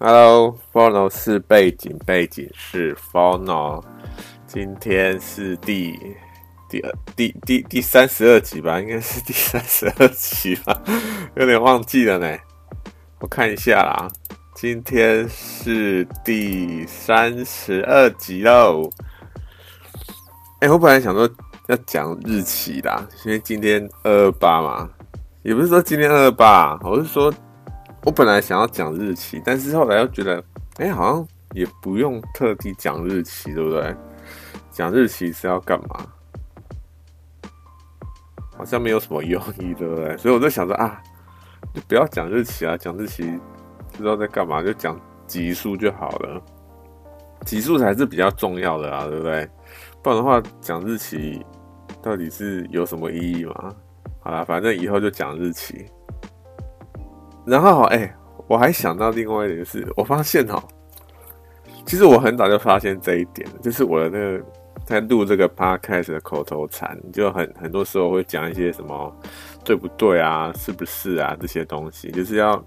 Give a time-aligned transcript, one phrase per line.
[0.00, 3.82] Hello，Phono 是背景，背景是 Fono。
[4.46, 5.98] 今天是第
[6.68, 10.80] 第二第第第三十二集吧，应该是第三十二集吧，
[11.34, 12.38] 有点忘记了呢。
[13.18, 14.08] 我看一下啦，
[14.54, 18.88] 今天是第三十二集喽。
[20.60, 21.28] 哎、我本来想说
[21.66, 24.88] 要讲日期啦，因为今天二二八嘛，
[25.42, 27.34] 也不是说今天二二八，我是说。
[28.08, 30.42] 我本来想要讲日期，但是后来又觉得，
[30.78, 33.94] 哎、好像也不用特地讲日期，对不对？
[34.70, 36.06] 讲日期是要干嘛？
[38.56, 40.16] 好像没有什么用意，对不对？
[40.16, 41.02] 所以我就想说啊，
[41.74, 43.38] 就不要讲日期啊，讲日期
[43.92, 46.42] 不知道在干嘛，就讲集数就好了，
[47.44, 49.46] 集数才是比较重要的啊，对不对？
[50.02, 51.44] 不然的话，讲日期
[52.00, 53.74] 到底是有什么意义吗？
[54.20, 55.84] 好啦，反正以后就讲日期。
[57.48, 58.14] 然后，哎、
[58.46, 60.62] 我还想到另外一点，就是我发现哦，
[61.86, 64.44] 其实我很早就发现这一点，就是我的那个
[64.84, 69.10] 在录这个 podcast 的口头禅，就很很多时候会讲一些什么
[69.64, 72.62] 对不对啊，是不是啊这些东西，就是要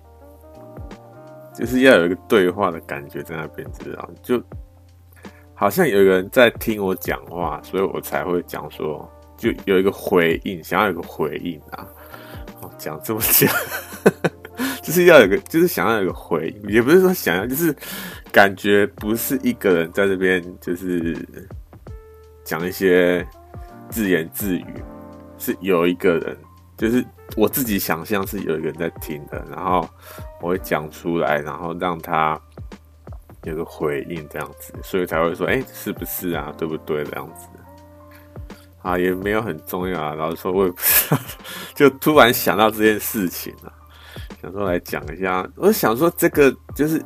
[1.54, 4.10] 就是要有一个对话的感觉在那边，知道？
[4.24, 4.42] 就
[5.54, 11.86] 好像有个人在听我讲话，所以我才会讲说，就有一个回应，想要有个回应啊。
[12.62, 13.52] 哦，讲这么讲。
[14.82, 17.76] 就是要有个，就是想要有个回应，也不是说想要，就是
[18.32, 21.18] 感觉不是一个人在这边，就是
[22.44, 23.26] 讲一些
[23.90, 24.66] 自言自语，
[25.38, 26.38] 是有一个人，
[26.78, 27.04] 就是
[27.36, 29.88] 我自己想象是有一个人在听的，然后
[30.42, 32.40] 我会讲出来，然后让他
[33.44, 36.54] 有个回应这样子，所以才会说，哎，是不是啊？
[36.58, 37.04] 对不对？
[37.06, 37.48] 这样子
[38.82, 40.14] 啊，也没有很重要啊。
[40.14, 41.18] 老实说，我也不知道，
[41.76, 43.72] 就突然想到这件事情啊。
[44.42, 47.02] 想说来讲一下，我想说这个就是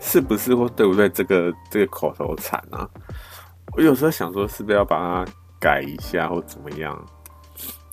[0.00, 1.08] 是不是或对不对？
[1.08, 2.88] 这个这个口头禅啊，
[3.76, 6.96] 我有时候想说是不是要把它改一下或怎么样？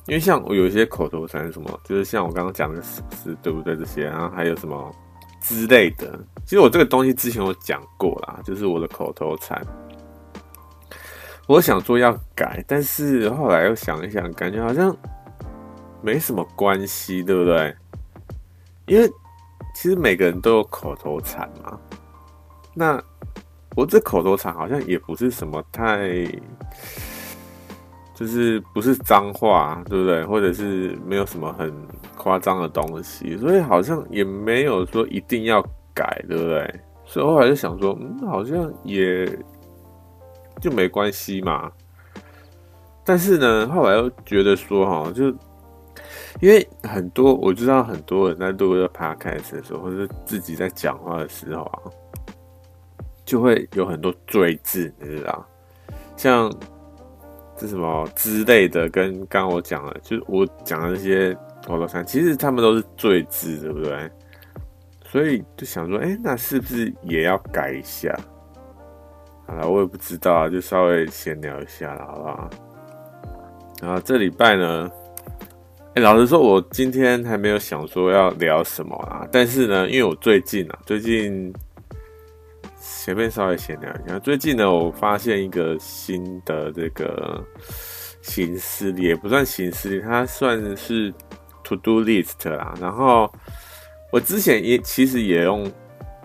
[0.06, 4.90] 因为像我有一些口头禅什么，就是像我刚刚讲的是不是对不对这些，然后还有什么
[5.42, 6.18] 之类的。
[6.46, 9.62] 其实我这个东西之前有讲过啦，就是我的口头禅，
[11.46, 14.96] 我想说要改，但是后来又想一想，感觉好像
[16.02, 17.76] 没什么关系，对不对？
[18.88, 19.10] 因为
[19.76, 21.78] 其实每个人都有口头禅嘛，
[22.74, 23.02] 那
[23.76, 26.26] 我这口头禅好像也不是什么太，
[28.16, 30.26] 就是不是脏话，对不对？
[30.26, 31.72] 或者是没有什么很
[32.16, 35.62] 夸张的东西，所以好像也没有说一定要
[35.94, 36.82] 改，对不对？
[37.06, 39.28] 所以后来就想说，嗯，好像也
[40.62, 41.70] 就没关系嘛。
[43.04, 45.34] 但是呢，后来又觉得说，哈，就。
[46.40, 51.82] 因为很多我知道很多人在录这个 podcast 的时候，或者是自己在讲话的时候啊，
[53.26, 55.46] 就会有很多赘字，你知道？
[56.16, 56.52] 像
[57.56, 61.34] 这什么之类的，跟刚刚我讲的，就是我讲的那些
[61.66, 64.12] 口头禅，其实他们都是赘字，对不对？
[65.06, 68.16] 所以就想说，哎，那是不是也要改一下？
[69.48, 72.50] 好了，我也不知道啊，就稍微闲聊一下了，好不好？
[73.82, 74.92] 然后这礼拜呢？
[76.00, 79.28] 老实说，我今天还没有想说要聊什么啊。
[79.32, 81.54] 但是呢，因为我最近啊，最近
[82.80, 84.20] 前面稍微闲聊一下。
[84.20, 87.44] 最近呢，我发现一个新的这个
[88.22, 91.14] 行事历，也不算行事历，它算是
[91.64, 92.74] to do list 啦。
[92.80, 93.32] 然后
[94.12, 95.72] 我之前也其实也用，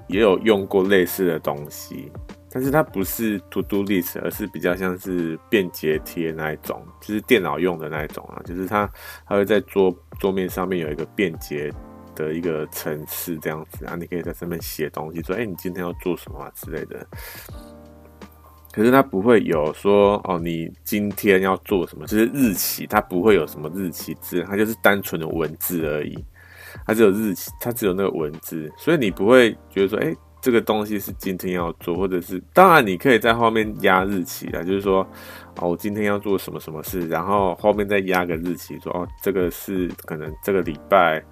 [0.08, 2.10] 也有用过类似的东西。
[2.54, 8.86] 但是它不是 To Do List，而是比较像是便捷贴那一种，就是电脑用的那一种啊，就是它
[9.26, 9.90] 它会在桌
[10.20, 11.72] 桌面上面有一个便捷
[12.14, 17.06] 的一个程式这样子啊，你可以在上面写东西，说哎、你今天要做什么啊之类的。
[18.70, 26.22] 可是它不会有说哦你今天要做什么，就是日期，它不会有什么日期字，它就是单纯的文字而已，
[26.86, 30.14] 它只有日期，它只有那个文字，所以你不会觉得说哎。
[30.42, 35.06] 这个东西是今天要做，或者是当然你可以在后面压日期啊，就是说
[35.61, 41.22] 哦，我今天要做什么什么事，然后后面再压个日期，说哦，这个是可能这个礼拜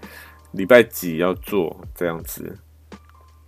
[0.52, 2.56] 礼拜几要做这样子，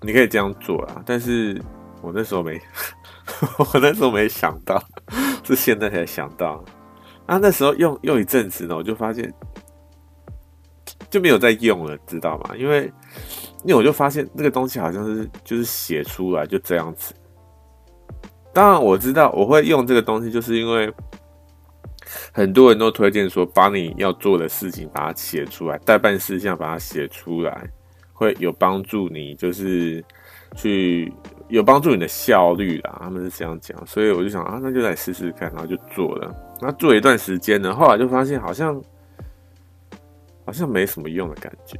[0.00, 1.00] 你可以这样做啊。
[1.06, 1.62] 但是
[2.00, 2.60] 我那时候没，
[3.56, 4.82] 我那时候没想到，
[5.44, 6.64] 是现在才想到。
[7.26, 9.32] 啊，那时候用用一阵子呢，我就发现
[11.08, 12.56] 就没有再用了，知道吗？
[12.56, 12.92] 因为。
[13.64, 17.14] 因为我就发现那个东西好像是就是写出来就这样子。
[18.52, 20.92] 当然我知道我会用这个东西，就是因为
[22.32, 27.66] 很多人都推荐说，把你要做的事情把它写出来，待办事项把它写出来
[28.12, 30.04] 会有帮助你，就是
[30.54, 31.10] 去
[31.48, 32.98] 有帮助你的效率啦。
[33.02, 36.34] 他们是这样讲，所以我就想啊，那就来试试看，然后就做了。
[36.60, 38.82] 那做一段时间呢，后来就发现好像
[40.44, 41.78] 好像没什么用的感觉。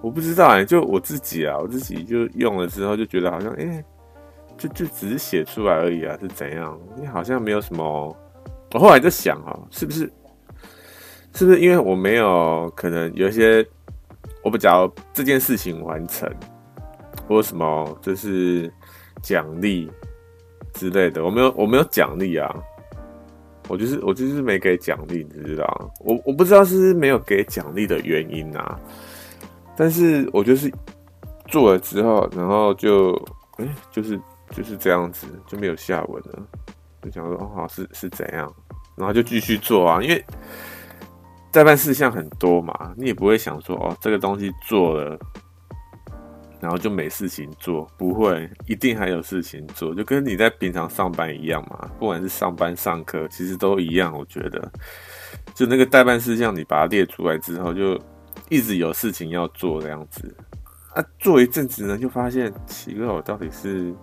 [0.00, 3.84] 我不知道哎、就我自己啊，我自己就用了之后就觉得好像哎、
[4.58, 6.78] 就就只是写出来而已啊，是怎样？
[6.96, 8.16] 你好像没有什么。
[8.72, 10.10] 我后来就想啊，是不是？
[11.34, 13.66] 是不是因为我没有可能有一些，
[14.42, 16.30] 我不假如这件事情完成，
[17.26, 18.72] 或什么就是
[19.22, 19.90] 奖励
[20.74, 22.54] 之类的，我没有我没有奖励啊，
[23.68, 25.92] 我就是我就是没给奖励，你知道？
[26.00, 28.78] 我我不知道是不是没有给奖励的原因啊，
[29.76, 30.72] 但是我就是
[31.46, 33.14] 做了之后，然后就
[33.58, 34.20] 哎、就是
[34.50, 36.42] 就是这样子就没有下文了，
[37.02, 38.52] 就想说哦，是是怎样，
[38.96, 40.24] 然后就继续做啊，因为。
[41.54, 45.18] 待办事项很多嘛，你也不会想说哦，这个东西做了，
[46.62, 51.90] 然后就没事情做，不会，一定还有事情做，就跟你在平常上班一样嘛。
[51.98, 54.16] 不管是上班、上课，其实都一样。
[54.16, 54.72] 我觉得，
[55.54, 58.00] 就那个待办事项，你把它列出来之后，就
[58.54, 60.34] 一直有事情要做这样子。
[60.94, 63.94] 啊，做一阵子呢，就发现奇怪，我到底是，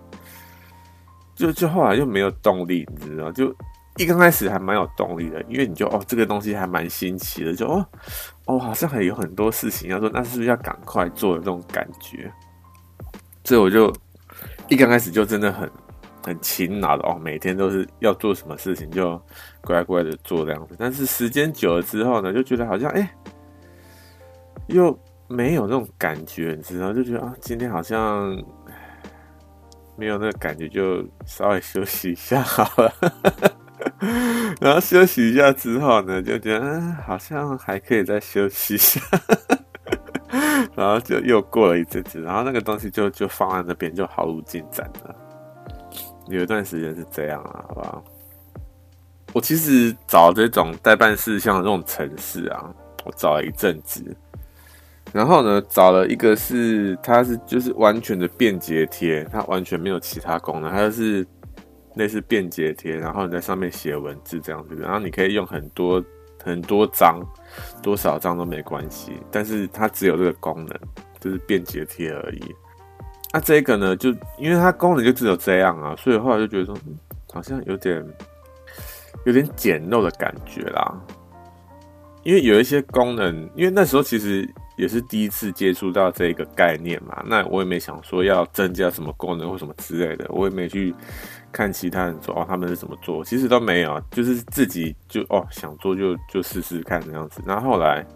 [1.34, 3.54] 就就后来就没有动力，你知道就。
[3.96, 7.86] 一刚开始还蛮有动力的，因为你就哦，这个东西还蛮新奇的，就哦
[8.46, 12.32] 哦，好像还有很多事情要做，那是不是要赶快做的这种感觉？
[13.44, 13.92] 所以我就
[14.68, 15.70] 一刚开始就真的很
[16.24, 19.20] 很勤劳的哦，每天都是要做什么事情就
[19.60, 20.76] 乖乖的做这样子。
[20.78, 23.12] 但是时间久了之后呢，就觉得好像哎，
[24.66, 24.98] 又
[25.28, 26.92] 没有那种感觉，你知道？
[26.92, 28.36] 就觉得啊，今天好像
[29.96, 32.92] 没有那个感觉，就稍微休息一下好了。
[34.60, 39.00] 然后休息一下之后呢，就觉得嗯，好像还可以再休息一下，
[40.74, 45.14] 然后就又过了一阵子，然后那个东西就就放在那边，就毫无进展了。
[46.28, 48.04] 有一段时间是这样啊，好不好？
[49.32, 52.68] 我其实找这种待办事项这种程式啊，
[53.04, 54.16] 我找了一阵子，
[55.12, 61.26] 然后呢，找了一个是它是就是完全的便捷贴，它完全没有其他功能，它就是。
[61.96, 66.02] 类似便捷贴，然后你在上面写文字这样子，然后你可以用很多
[66.42, 67.20] 很多张，
[67.82, 70.68] 多少张都没关系，但是它只有这个功能，
[71.18, 72.54] 就是便捷贴而已。
[73.32, 76.76] 那、这个呢，就因为它功能就只有这样啊，所以后来就觉得说，
[77.32, 78.06] 好像有点
[79.26, 80.96] 有点简陋的感觉啦。
[82.22, 90.94] 因为有一些功能，因为那时候其实也是第一次接触到这个概念嘛，那我也没想说要增加什么功能或什么之类的，我也没去。
[91.52, 97.42] 看其他人说哦，他们是怎么做，其实都没有，就是自己就哦想做就就试试看这样子。
[97.44, 98.06] 然后后来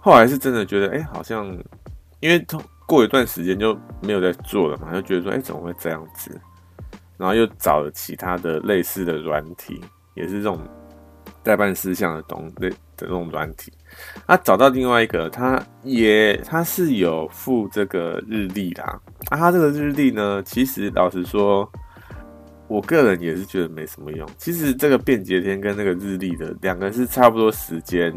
[0.00, 1.46] 后来是真的觉得哎、好像
[2.18, 2.44] 因为
[2.84, 6.36] 过一段时间就没有在做了嘛，就觉得说哎、怎么会这样子？
[7.16, 9.80] 然后又找了其他的类似的软体，
[10.14, 10.58] 也是这种
[11.44, 13.72] 待办事项的东类的这种软体。
[14.26, 19.00] 啊，找到另外一个，他也他是有附这个日历啦。
[19.28, 21.70] 啊，他这个日历呢，其实老实说。
[22.66, 24.26] 我个人也是觉得没什么用。
[24.38, 28.10] 其实这个便捷天跟那个日历的两个是差不多时间，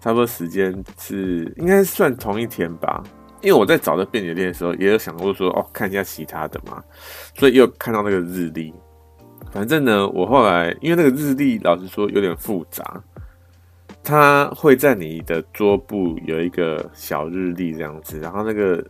[0.00, 3.04] 差不多时间是应该算同一天吧。
[3.42, 6.82] 因为我在找这便捷天的时候，也有想过说哦，看一下其他的嘛，
[7.36, 8.74] 所以又看到那个日历。
[9.52, 13.02] 反正呢，我后来因为那个日历老实说有点复杂，
[14.02, 18.84] 它会在你的桌布有一个小日历这样子，然后那个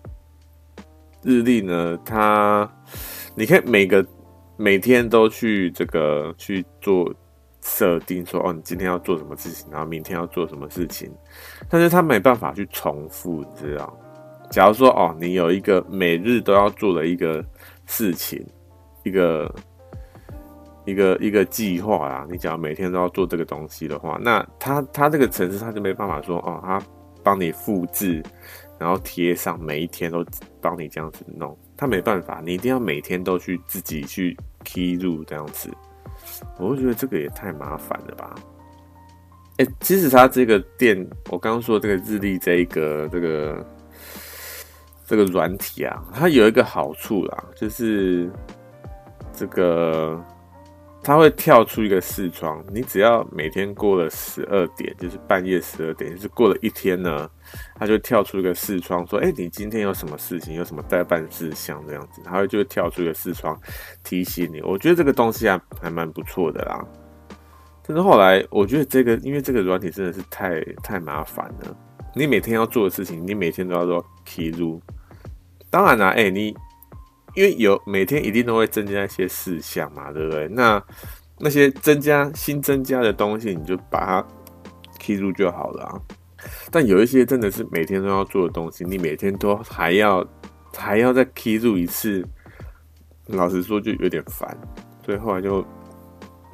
[1.23, 2.71] 日历呢，它
[3.35, 4.05] 你可以每个。
[4.59, 7.13] 每天都去这个去做
[7.61, 11.13] 设定，说哦，你今天要做什么事情，然后明天要做什么事情，
[11.69, 13.95] 但是他没办法去重复，你知道？
[14.51, 17.45] 假如说哦，你有一个每日都要做的一个
[17.85, 18.43] 事情，
[19.03, 19.55] 一个
[20.87, 26.81] 一个一个计划啊，你只要每天都要做这个东西的话，那他他这个程式他就没办法说哦，他
[27.25, 28.23] 帮你复制，
[28.79, 30.25] 然后贴上，每一天都
[30.61, 31.59] 帮你这样子弄。
[31.77, 35.69] 他没办法，你一定要每天都去自己去 key 入这样子，
[36.57, 38.35] 我会觉得这个也太麻烦了吧？
[39.57, 40.97] 哎、其实他这个店，
[41.31, 43.67] 我刚刚说这个日历这一个这个
[45.05, 48.31] 这个软体啊，它有一个好处啦，就是
[49.33, 50.23] 这个。
[51.07, 57.31] 它会跳出一个视窗，你只要每天过了十二点，就是半夜十二点，就是过了一天呢，
[57.77, 60.55] 它就跳出一个视窗，说：“哎、你今天有什么事情？
[60.55, 63.57] 有什么待办事项？”这样子，它会就会跳出一个视窗
[64.03, 64.61] 提醒你。
[64.63, 66.85] 我觉得这个东西还还蛮不错的啦。
[67.87, 71.77] 但是后来我觉得这个，因为这个软体真的是太太麻烦了，
[72.17, 74.83] 你每天要做的事情，你每天都要做 key 入，
[75.71, 76.53] 当然啦，哎、你
[77.37, 80.49] 因为有每天一定都会增加一些事项嘛，对不对？
[80.49, 80.83] 那
[81.39, 84.29] 那些增加新增加的东西，你就把它
[84.99, 86.01] key 住就好了啊。
[86.71, 90.27] 但有一些真的是每天都要做的东西，你每天都还要
[90.75, 92.27] 还要再 key 住一次，
[93.27, 94.57] 老实说就有点烦，
[95.05, 95.65] 所以后来就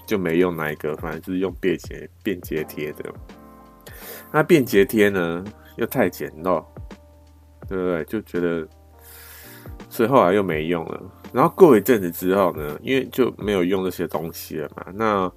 [0.05, 3.05] 就没用那一个，反正就是用便捷便捷贴的。
[4.33, 5.45] 那便捷贴呢
[5.77, 6.65] 又太简陋，
[7.69, 8.05] 对不对？
[8.05, 8.67] 就觉得，
[9.93, 11.03] 所以后来又没用了。
[11.35, 14.87] 然后过一阵子之后呢，因为就没有用这些东西了嘛。
[14.95, 15.31] 那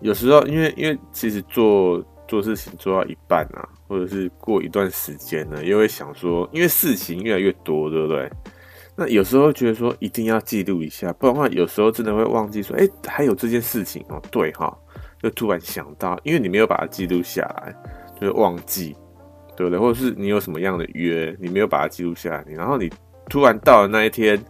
[0.00, 8.30] 有时候因为因为其实做做事情做到一半啊，或者是过一段时间呢，又会想说，因为事情越来越多，对不对？
[8.94, 14.20] 那有时候觉得说一定要记录一下，不然的话有时候真的会忘记说，哎，还有这件事情哦。
[14.30, 14.76] 对哈，
[15.22, 17.74] 就突然想到，因为你没有把它记录下来，
[18.20, 18.94] 就会忘记，
[19.56, 19.78] 对不对？
[19.78, 22.90] 或者是你有什么样的约，你没有把它记录下来，你然后你
[23.28, 24.42] 突然到了那一天，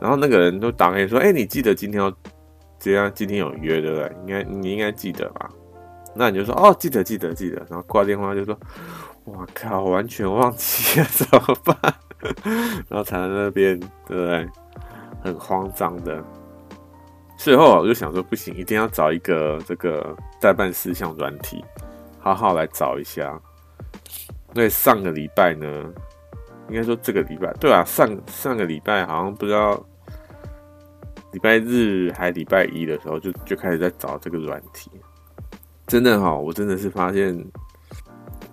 [0.00, 2.12] 然后那个人都打给你说，哎，你记得今天要
[2.78, 4.12] 这样，今天有约，对不对？
[4.20, 5.48] 应该你应该记得吧？
[6.14, 8.58] 那你就说哦，记得记得记得，然后挂电话就说，
[9.24, 11.76] 我靠，完全忘记了，怎么办？
[12.88, 14.48] 然后才在那边，对不对？
[15.22, 16.22] 很慌张的。
[17.36, 21.64] 最后我就想说，不行，一定要找一个这个待办事项软体，
[22.20, 23.40] 好好来找一下。
[24.54, 25.66] 因为上个礼拜呢，
[26.72, 29.78] 应该说这个礼拜，对啊，上上个礼拜好像不知道
[31.32, 34.90] 礼拜日还礼拜一的时候就，就开始在找这个软体。
[35.86, 37.38] 真的哈，我真的是发现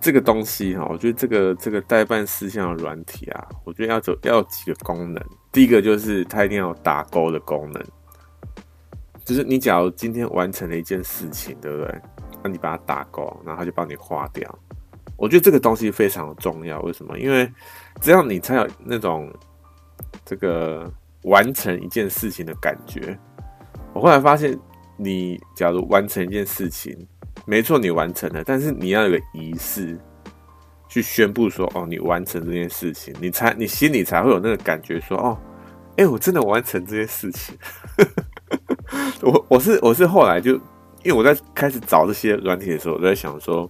[0.00, 5.24] 这个东西哈，我觉得这个这个代办事项的软体啊，我觉得要走要几个功能。
[5.50, 7.82] 第一个就是它一定要有打勾的功能，
[9.24, 12.00] 就是你假如今天完成了一件事情，对不对？
[12.42, 14.58] 那你把它打勾，然后它就帮你划掉。
[15.16, 16.80] 我觉得这个东西非常重要。
[16.80, 17.18] 为什么？
[17.18, 17.50] 因为
[18.00, 19.32] 这样你才有那种
[20.24, 20.92] 这个
[21.22, 23.18] 完成一件事情的感觉。
[23.92, 24.58] 我后来发现，
[24.96, 26.96] 你假如完成一件事情，
[27.44, 29.98] 没错，你完成了，但是你要有个仪式，
[30.88, 35.38] 去宣布说，哦，你完成这件事情，你才你心里才会有那个感觉，说，哦，
[35.96, 37.58] 哎，我真的完成这件事情。
[39.22, 40.52] 我我是 我是后来就，
[41.02, 43.68] 因为我在开始找这些软体的时候，我在想说，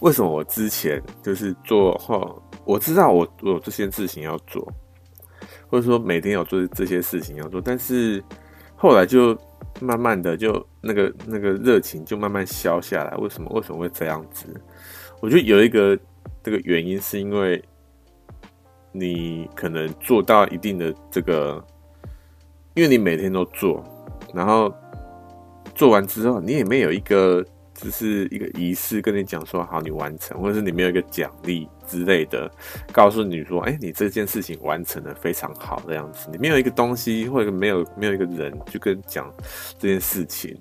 [0.00, 4.66] 为什么我之前就是做后，我知道我我有这些事情要做，
[5.68, 8.22] 或者说每天有做这些事情要做，但是
[8.76, 9.36] 后来就。
[9.80, 14.46] 慢慢的就那个那个热情就慢慢消下来，为什么为什么会这样子？
[15.18, 15.98] 我觉得有一个
[16.42, 17.60] 这个原因是因为
[18.92, 21.64] 你可能做到一定的这个，
[22.74, 23.82] 因为你每天都做，
[24.34, 24.72] 然后
[25.74, 27.44] 做完之后你也没有一个。
[27.74, 32.50] 只是一个仪式，跟你讲说好，你完成，或者是你没有一个奖励之类的，
[32.90, 36.30] 告诉你说，哎、你这件事情完成的非常好这样子。
[36.32, 39.30] 你没有一个东西，或者没有没有一个人去跟你讲
[39.78, 40.58] 这件事情，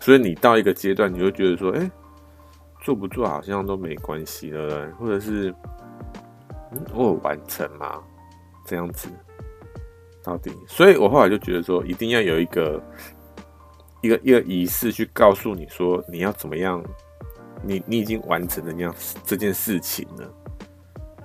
[0.00, 1.90] 所以你到一个阶段，你会觉得说，哎、
[2.80, 5.54] 做不做好像都没关系了，或者是，
[6.72, 8.02] 嗯，我有完成吗？
[8.66, 9.08] 这样子，
[10.24, 12.82] 到底，所以我后来就觉得说，一定要有一个。
[14.04, 16.82] 一个一个仪式去告诉你说，你要怎么样，
[17.62, 18.92] 你你已经完成了这样
[19.24, 20.28] 这件事情了，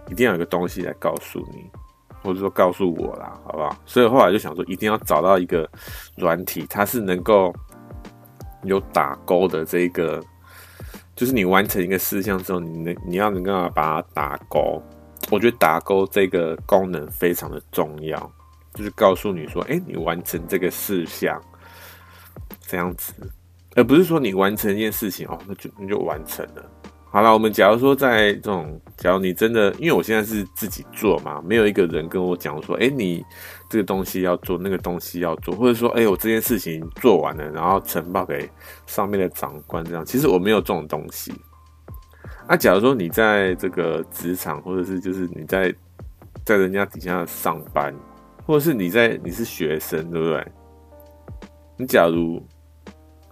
[0.09, 1.69] 一定要有个东西来告诉你，
[2.21, 3.75] 或者说告诉我啦，好不好？
[3.85, 5.69] 所以后来就想说，一定要找到一个
[6.15, 7.53] 软体，它是能够
[8.63, 10.23] 有打勾的这个，
[11.15, 14.81] 就是你完成一个事项之后，你能你要能够把它打勾。
[15.29, 18.31] 我觉得打勾这个功能非常的重要，
[18.73, 21.41] 就是告诉你说，哎，你完成这个事项。
[22.69, 23.13] 这样子，
[23.75, 26.69] 而不是说你完成一件事情哦，那就那就完成了。
[27.17, 33.25] 好了，我们假如说在这种，假如你真的，因为我现在是自己做嘛，没有一个人跟我讲说，哎，你
[33.67, 38.47] 这个东西要做，那个东西要做，或者说，哎，我这件事情做完了，然后呈报给
[38.85, 40.05] 上面的长官这样。
[40.05, 41.33] 其实我没有这种东西。
[42.47, 45.73] 那、假如说你在这个职场，或者是就是你在
[46.45, 47.91] 在人家底下上班，
[48.45, 50.47] 或者是你在你是学生，对不对？
[51.77, 52.39] 你假如。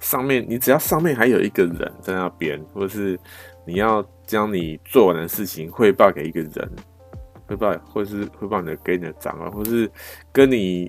[0.01, 3.19] 上面，你只要上面还有一个人在那边，或者是
[3.65, 6.71] 你要将你做完的事情汇报给一个人，
[7.47, 9.89] 汇报，或是汇报你的给你的长官，或是
[10.31, 10.83] 跟你，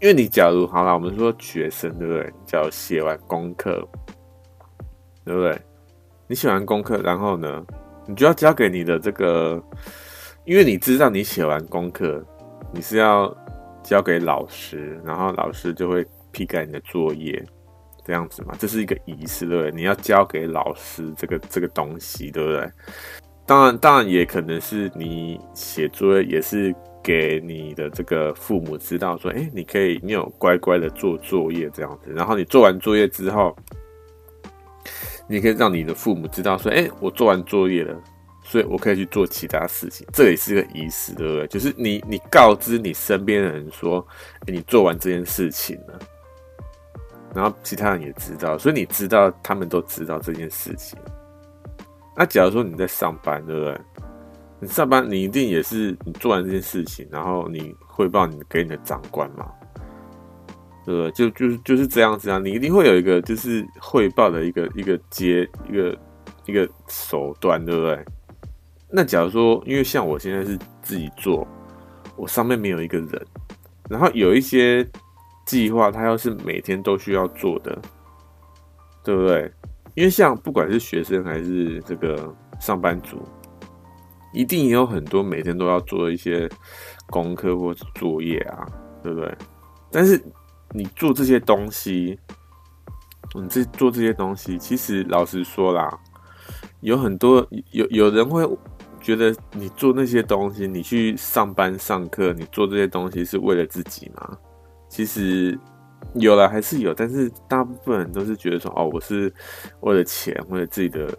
[0.00, 2.32] 因为你假如好了，我们说学生对不对？
[2.46, 3.86] 假如写完功课，
[5.24, 5.58] 对不对？
[6.26, 7.64] 你写完功课，然后呢，
[8.06, 9.62] 你就要交给你的这个，
[10.44, 12.22] 因为你知道你写完功课，
[12.72, 13.34] 你是要
[13.82, 17.42] 交给老师，然后老师就会批改你的作业。
[18.08, 19.70] 这样子嘛，这是一个仪式，对不对？
[19.70, 22.66] 你要交给老师这个这个东西，对不对？
[23.44, 32.10] 当然，当然也可能是你写作业也是给你的这个父母知道，说，哎，你可以，你有乖乖的做作业这样子。
[32.14, 33.54] 然后你做完作业之后，
[35.28, 37.94] 你可以让你的父母知道，说，哎，我做完作业了，
[38.42, 40.06] 所以我可以去做其他事情。
[40.14, 41.46] 这也是个仪式，对不对？
[41.48, 44.06] 就是你，你告知你身边的人说，
[44.40, 45.98] 哎，你做完这件事情了，
[47.38, 50.98] 然后其他人也知道，所以你知道，他们都知道这件事情。
[52.16, 53.80] 那假如说你在上班，对不对？
[54.58, 59.46] 你上班，你一定也是你做完这件事情，然后你汇报你给你的长官嘛，
[60.84, 61.12] 对不对？
[61.12, 65.96] 就就是就是这样子啊，你一定会有一个就是汇报的一个一个接一个
[66.46, 68.04] 一个手段，对不对？
[68.90, 71.46] 那假如说，因为像我现在是自己做，
[72.16, 73.26] 我上面没有一个人，
[73.88, 74.84] 然后有一些
[75.48, 77.80] 计划，它要是每天都需要做的，
[79.02, 79.50] 对不对？
[79.94, 83.16] 因为像不管是学生还是这个上班族。
[84.34, 86.46] 一定也有很多每天都要做一些
[87.06, 88.66] 功课或者作业啊，
[89.02, 89.34] 对不对？
[89.90, 90.22] 但是
[90.72, 92.18] 你做这些东西，
[93.34, 95.98] 你这做这些东西，其实老实说啦，
[96.80, 98.46] 有很多有有人会
[99.00, 104.36] 觉得你做那些东西，你去上班上课，你做这些东西是为了自己吗？
[104.98, 105.56] 其实
[106.14, 109.32] 有了还是有，但是大部分人都是觉得说，哦，我是
[109.82, 111.16] 为了钱，为了自己的。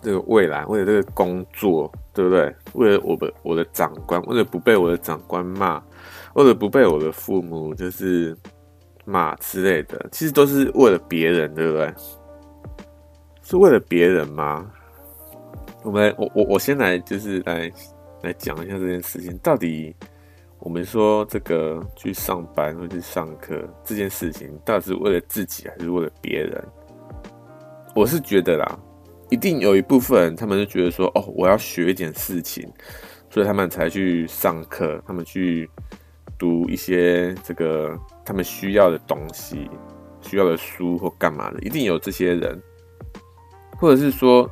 [0.00, 2.54] 这个未来，为了这个工作，对不对？
[2.74, 5.82] 为了我的我的长官，为了不被我的长官骂，
[6.34, 8.36] 为了不被我的父母就是
[9.04, 11.92] 骂之类的，其实都是为了别人，对不对？
[13.42, 14.70] 是为了别人吗？
[15.82, 17.72] 我们来，我我我先来，就是来
[18.22, 19.94] 来讲一下这件事情，到底
[20.64, 26.64] 我们说这个去上班或者去上课这件事情，到底是为了自己还是为了别人？
[27.96, 28.78] 我是觉得啦。
[29.28, 32.70] 一定有一部分人，他们就觉得说，哦，我要学一点事情，
[33.30, 35.68] 所以他们才去上课，他们去
[36.38, 39.70] 读一些这个他们需要的东西，
[40.20, 41.58] 需要的书或干嘛的。
[41.60, 42.62] 一定有这些人，
[43.78, 44.48] 或者是说，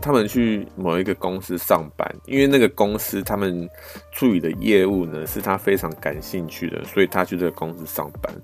[0.00, 3.68] 他们去某一个公司上班，因为那个公司他们
[4.12, 8.34] 处理的业务呢，是他非常感兴趣的，所以他去这个公司上班。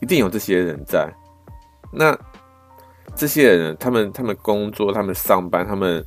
[0.00, 1.12] 一定有这些人在，
[1.92, 2.18] 那。
[3.16, 6.02] 这些人，他们他们工作，他们上班，他们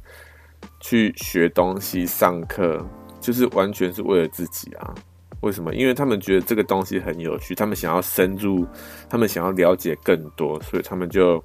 [0.79, 2.83] 去学东西、上课，
[3.19, 4.95] 就是完全是为了自己啊？
[5.41, 5.75] 为什么？
[5.75, 8.65] 因为他们觉得这个东西很有趣，他们想要深入，
[9.09, 11.43] 他们想要了解更多，所以他们就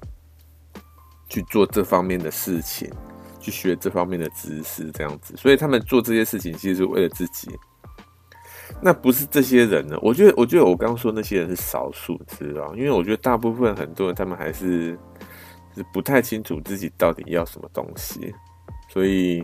[1.27, 2.89] 去做这方面的事情，
[3.39, 5.35] 去学这方面的知识，这样子。
[5.37, 7.49] 所以他们做这些事情，其实是为了自己。
[8.81, 9.97] 那不是这些人呢？
[10.01, 12.75] 我觉得，我觉得我刚刚说那些人是少数，知道？
[12.75, 14.97] 因为我觉得大部分很多人，他们还是。
[15.75, 18.33] 是不太清楚自己到底要什么东西，
[18.89, 19.41] 所以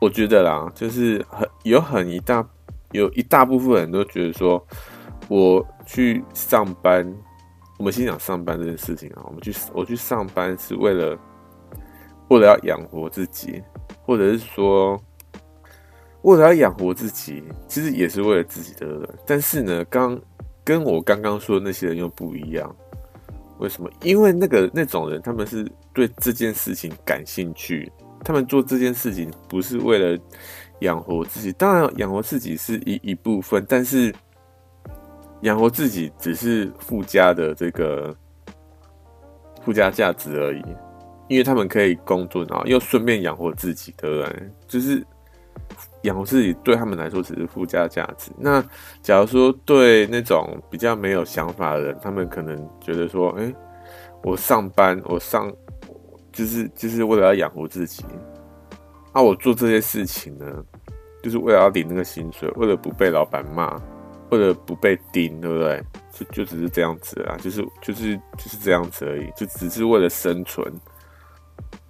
[0.00, 2.48] 我觉得啦，就是很有很一大
[2.92, 4.64] 有一大部分人都觉得说，
[5.26, 7.04] 我去上班，
[7.76, 11.18] 我们先讲上班这件事情啊，我们去我去上班是为了
[12.28, 13.62] 为了要养活自己，
[14.04, 15.00] 或者是说
[16.22, 19.08] 为了要养活自己，其实也是为了自己的。
[19.26, 20.20] 但是呢，刚
[20.64, 22.74] 跟我刚刚说的那些人又不一样。
[23.58, 23.90] 为什么？
[24.02, 27.90] 因为那个那种人，他们是对这件事情感兴趣，
[28.24, 30.16] 他们做这件事情不是为了
[30.80, 34.14] 养活自己，当然养活自己是一一部分，但是
[35.40, 38.14] 养活自己只是附加的这个
[39.64, 40.64] 附加价值而已，
[41.28, 44.50] 因为他们可以工作，然后又顺便养活自己，对不对？
[44.66, 45.04] 就是。
[46.02, 48.30] 养活自己对他们来说只是附加价值。
[48.38, 48.64] 那
[49.02, 53.52] 假如说对那种比较没有想法的人，他们可能觉得说：“哎，
[54.22, 55.52] 我上班，我上
[56.32, 58.04] 就是就是为了要养活自己。
[59.12, 60.64] 啊，我做这些事情呢，
[61.20, 63.82] 就是为了要领那个薪水，为了不被老板骂，
[64.30, 65.82] 为了不被盯，对不对？
[66.12, 70.72] 就就只是这样子啊，就是就是就是这样子而已，就只是为了生存，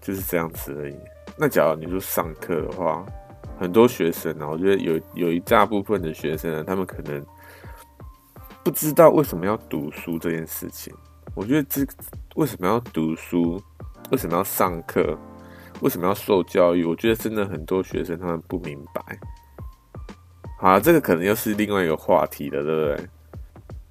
[0.09, 0.97] 就是这样子而已。
[1.37, 3.05] 那假如你说上课的话，
[3.61, 7.23] 很多学生啊，我觉得有有一大部分的学生呢，他们可能
[8.65, 10.91] 不知道为什么要读书这件事情。
[11.35, 11.87] 我觉得这
[12.37, 13.63] 为什么要读书，
[14.11, 15.15] 为什么要上课，
[15.83, 16.87] 为什么要受教育？
[16.87, 19.03] 我觉得真的很多学生他们不明白。
[20.59, 23.09] 好，这个可能又是另外一个话题了，对不对？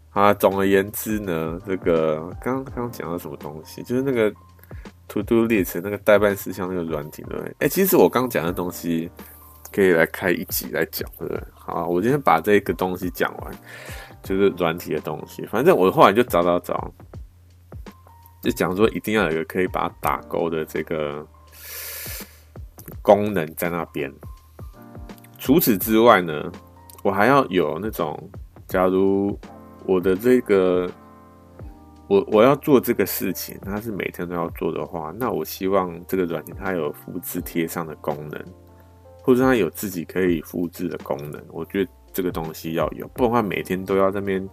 [0.09, 4.33] 好，总而言之呢，这个刚刚讲到什么东西，就是那个
[5.09, 7.55] To Do List 那个待办事项那个软体，对不对？
[7.59, 9.09] 哎，其实我刚讲的东西。
[9.69, 11.43] 可以来开一集来讲，对不对？
[11.53, 13.53] 好，我今天把这个东西讲完，
[14.23, 15.45] 就是软体的东西。
[15.45, 16.91] 反正我后来就找找找，
[18.41, 21.23] 就讲说一定要有一个可以把它打勾的这个
[23.01, 24.11] 功能在那边。
[25.37, 26.49] 除此之外呢，
[27.03, 28.17] 我还要有那种，
[28.67, 29.37] 假如
[29.85, 30.89] 我的这个，
[32.07, 38.41] 我我要做这个事情，它是每天都要做的话，那我希望这个软件它有复制贴上的功能，
[39.21, 41.43] 或者它有自己可以复制的功能。
[41.49, 44.49] 我觉得这个东西要有，不然的话每天都要在那边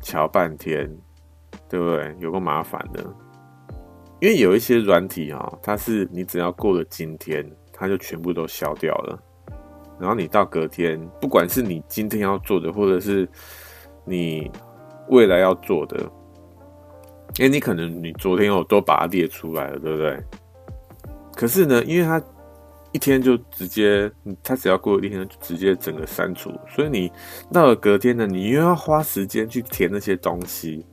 [0.00, 0.90] 瞧半天，
[1.68, 2.16] 对不对？
[2.18, 3.04] 有个麻烦的。
[4.20, 9.22] 因为有一些软体啊，它是你只要过了今天，它就全部都消掉了。
[9.98, 13.28] 然后你到隔天，不管是你今天要做的，或者是
[14.04, 14.50] 你
[15.08, 16.10] 未来要做的，
[17.38, 20.22] 因为你可能你昨天我都把它列出来了，对不对？
[21.34, 22.22] 可是呢，因为它
[22.92, 24.10] 一天就直接，
[24.42, 27.10] 它只要过一天就直接整个删除，所以你
[27.50, 30.84] 到了隔天呢，你又要花时间去填那些东西，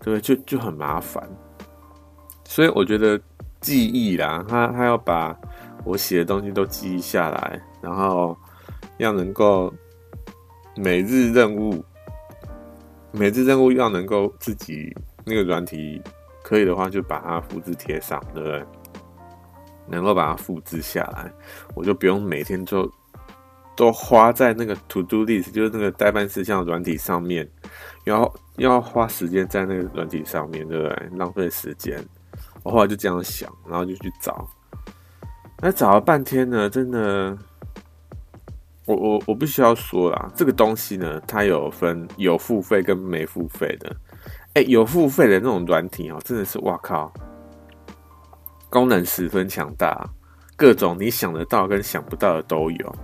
[0.00, 0.20] 对不对？
[0.20, 1.28] 就就很麻烦。
[2.44, 3.20] 所以我觉得
[3.60, 5.36] 记忆啦，他他要把
[5.84, 8.36] 我写的东西都记忆下来，然后
[8.98, 9.74] 要能够
[10.76, 11.84] 每日任务，
[13.10, 14.96] 每日任务要能够自己
[15.28, 16.02] 那个软体
[16.42, 18.64] 可以的话，就把它复制贴上，对不对？
[19.90, 21.32] 能够把它复制下来，
[21.74, 22.90] 我就不用每天都
[23.74, 27.48] 都花在那个 To Do List，就是那个待办事项软体上面，
[28.04, 31.08] 然后要花时间在那个软体上面，对不对？
[31.16, 31.98] 浪费时间。
[32.62, 34.46] 我后来就这样想，然后就去找，
[35.60, 37.36] 那找了半天呢，真的，
[38.84, 43.96] 我我我必须要说啦，这个东西呢，它有分有付费跟没付费的。
[44.62, 47.12] 有付费的那种软体哦，真的是哇靠，
[48.68, 50.08] 功能十分强大，
[50.56, 52.94] 各种你想得到跟想不到的都有。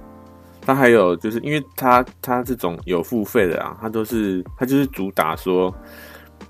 [0.61, 5.75] 它还有就是因为它它这种有付费的啊，它都是它就是主打说，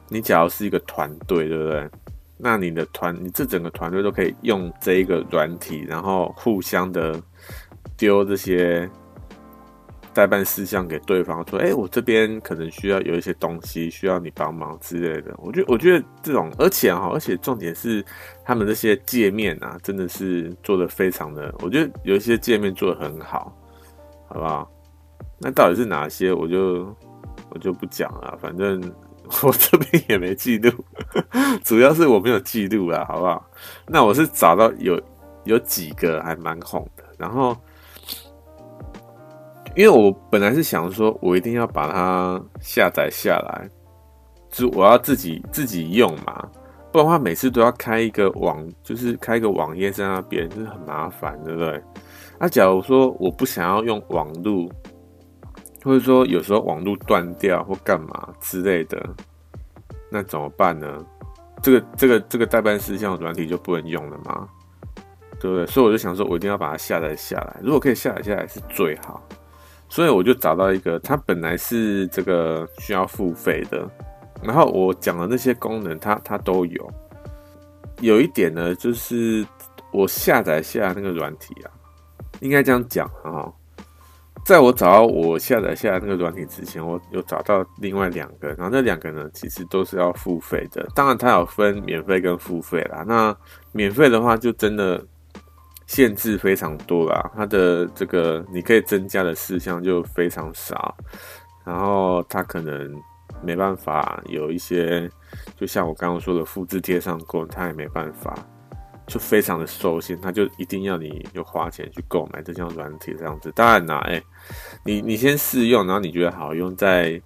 [0.08, 1.90] 你假如是一个团队，对不对？
[2.36, 7.20] 那你的团，你这整个团队都可以用这一个软体，然后互相的
[7.96, 8.88] 丢这些
[10.14, 18.02] 代办事项给对方，说：“哎、我这边可能需要有一些东西，需要你帮忙之类的。”我觉得，我觉得这种，而且哈，而且重点是
[18.44, 23.54] 他们这些界面啊，真的是做的非常的，我觉得有一些界面做的很好，
[24.28, 24.70] 好不好？
[25.38, 26.96] 那到底是哪些，我就
[27.50, 28.80] 我就不讲了，反正。
[29.42, 30.70] 我这边也没记录，
[31.64, 33.42] 主要是我没有记录啦，好不好？
[33.88, 35.00] 那我是找到有
[35.44, 37.56] 有几个还蛮红的，然后
[39.76, 43.68] 因为我本来是想说，我一定要把它下载下来，
[44.50, 46.48] 就我要自己自己用嘛，
[46.92, 51.82] 不然的话每次都要开一个网，就是开一个网页在那边，就是很麻烦，对不对？
[52.38, 54.70] 那假如说我不想要用网路。
[55.82, 59.06] 或者说有时候网络断掉或干嘛之类的，
[60.10, 61.04] 那怎么办呢？
[61.62, 64.48] 这个这个这个待办事项软体就不能用了吗？
[65.38, 65.66] 对不对？
[65.66, 67.60] 所以我就想说，我一定要把它下载下来。
[67.62, 69.22] 如果可以下载下来是最好。
[69.94, 73.88] 所以我就找到一个，它本来是这个需要付费的，
[74.42, 76.90] 然后我讲的那些功能它，它都有。
[78.00, 79.46] 有一点呢，就是
[79.92, 81.70] 我下载下那个软体啊，
[82.40, 83.46] 应该这样讲啊。
[84.44, 90.84] 在我找到我下载下那个软体之前，我有找到另外两个，然后那两个呢，其实都是要付费的。
[90.92, 93.04] 当然，它有分免费跟付费啦。
[93.06, 93.32] 那
[93.70, 95.00] 免费的话，就真的
[95.86, 100.96] 限制非常多啦，它的这个你可以增加的事项就非常少，
[101.64, 102.94] 然后它可能
[103.42, 105.10] 没办法有一些，
[105.56, 108.34] 就像我刚刚说的复制贴上过，它也没办法。
[109.06, 113.52] 就非常的受限，它就一定要你有花钱去购买这项软体这样子。
[113.54, 114.22] 当然啦，哎、
[114.82, 117.20] 你你先试用，然后你觉得好用，再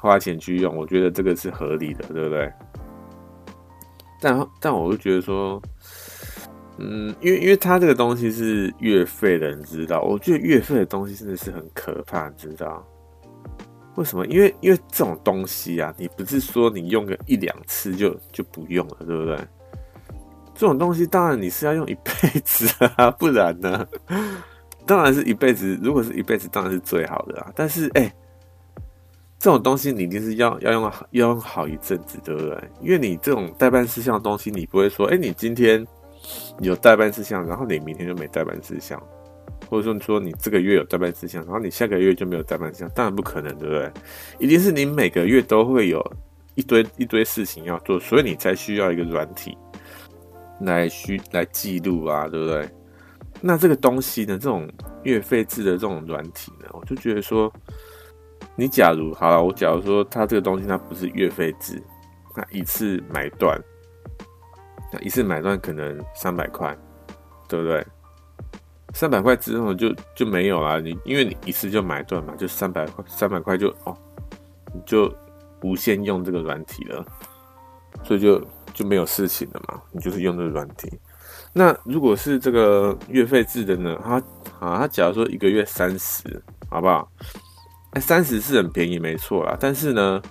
[0.00, 2.52] 花钱去用，我觉得这个是合理的，对不对？
[4.20, 5.62] 但但我就觉得说，
[6.78, 10.00] 嗯，因为因为它这个东西是月费的，你知道？
[10.02, 12.84] 我觉得月费的东西真的是很可怕，你知道？
[13.94, 14.26] 为什么？
[14.26, 19.38] 因为因为这种东西啊，你不是说你用个一两次就就不用了，对不对？
[20.54, 23.86] 这种东西当然你是要用一辈子啊，不然呢？
[24.86, 25.78] 当然是一辈子。
[25.82, 27.50] 如果是一辈子，当然是最好的啊。
[27.56, 28.12] 但是，哎、
[29.38, 32.56] 这种东西你一定是要要用要用好一阵子，对不对？
[32.80, 35.84] 因为你这种代办事项的东西，你不会说，哎、你今天
[36.60, 39.00] 有代办事项，然后你明天就没代办事项，
[39.68, 43.92] 或者说你说你这个月有代办事项，然后你下个月就没有代办事项，当然不可能，对不对？
[44.38, 46.04] 一定是你每个月都会有
[46.54, 49.56] 一堆一堆事情要做，所以你才需要一个软体。
[50.60, 52.70] 来需来记录啊，对不对？
[53.40, 54.70] 那这个东西呢，这种
[55.02, 57.52] 月费制的这种软体呢，我就觉得说，
[58.54, 61.82] 你假如好了，我假如说它这个东西它不是月费制，
[62.36, 63.60] 那一次买断，
[64.92, 66.76] 那一次买断可能三百块，
[67.48, 67.84] 对不对？
[68.92, 73.96] 三百块之后就就没有了，你因为你一次就买断嘛，就三百块，三百块就哦，
[74.72, 75.12] 你就
[75.62, 77.04] 无限用这个软体了，
[78.04, 78.40] 所以就
[78.72, 80.92] 就没有事情了嘛，你就是用这个软体。
[81.52, 83.98] 那如果是这个月费制的呢？
[84.04, 84.16] 他
[84.60, 87.08] 啊，他假如说一个月三十，好不好？
[87.92, 89.56] 哎，三十是很便宜，没错啦。
[89.58, 90.22] 但是呢，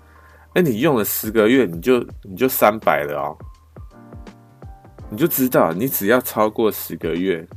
[0.53, 3.37] 哎，你用了十个月，你就你就三百了哦，
[5.13, 7.47] 你就知道，你只要超过十个月。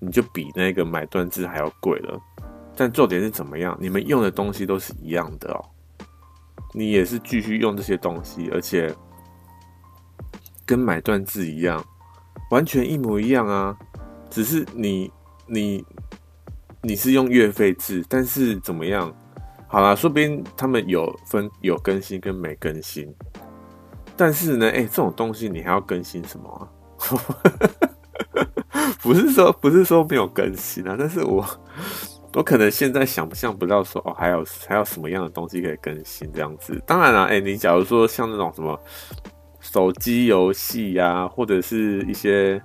[0.00, 2.20] 你就比那个买断制还要贵了，
[2.76, 3.74] 但重点是怎么样？
[3.80, 5.64] 你们用的东西都是一样的哦，
[6.74, 8.94] 你也是继续用这些东西，而且
[10.66, 11.82] 跟买断制一样，
[12.50, 13.74] 完全一模一样啊！
[14.28, 15.10] 只是你
[15.46, 15.82] 你
[16.82, 19.10] 你是用月费制，但是怎么样？
[19.68, 23.10] 好啦，说不定他们有分有更新跟没更新，
[24.16, 26.68] 但是呢，哎、这种东西你还要更新什么啊？
[29.02, 31.44] 不是说不是说没有更新啊，但是我
[32.34, 36.80] 我可能现在想象不到说哦，还有还有什么样的东西可以更新这样子。
[36.86, 38.78] 当然了，哎，你假如说像那种什么
[39.60, 42.60] 手机游戏呀，或者是一些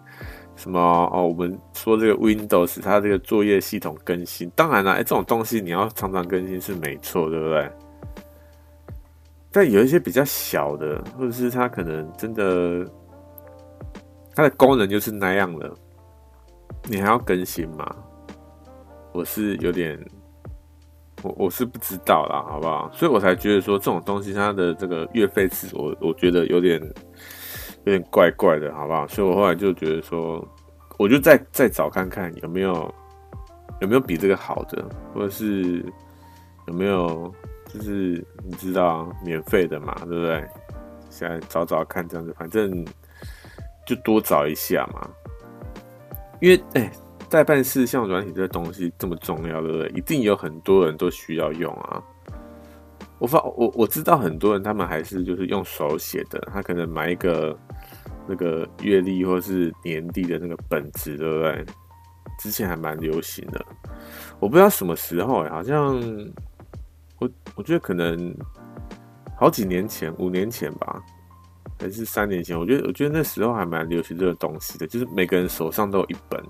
[0.56, 0.80] 什么
[1.14, 7.72] 哦，我们说这个 Windows 它这个作业系统更新，当然了，哎，这种东西你要常常更新是没错，对不对？
[9.52, 12.86] 但有一些比较小的，或者是它可能真的
[14.36, 15.72] 它的功能就是那样的。
[16.84, 17.96] 你还要更新吗？
[19.12, 20.00] 我是有点，
[21.24, 22.90] 我我是不知道啦，好不好？
[22.94, 26.82] 所以我才觉得说这种东西它的这个月费制，我我觉得有点
[27.84, 29.08] 有点怪怪的，好不好？
[29.08, 30.48] 所以我后来就觉得说，
[30.98, 32.74] 我就再再找看看有没有
[33.82, 34.84] 有没有比这个好的，
[35.14, 35.84] 或者是
[36.68, 37.34] 有没有
[37.72, 40.44] 就是你知道免费的嘛，对不对？
[41.10, 42.86] 现在找找看这样子，反正
[43.86, 45.08] 就多找一下嘛。
[46.42, 46.92] 因为哎、
[47.30, 49.88] 代办事项软体这个东西这么重要，对不对？
[49.90, 52.04] 一定有很多人都需要用啊。
[53.18, 57.58] 我发我我知道很多人他们还是就是用手写的，他可能买一个
[58.28, 61.66] 那个月历或是年历的那个本子，对不对？
[62.40, 63.66] 之前还蛮流行的，
[64.40, 66.02] 我不知道什么时候、好像
[67.56, 68.36] 我觉得可能
[69.38, 71.02] 好几年前，五年前吧。
[71.82, 76.44] 还是三年前，我觉得我觉得那时候还蛮流行这个东西的，就是每个人手上都有一本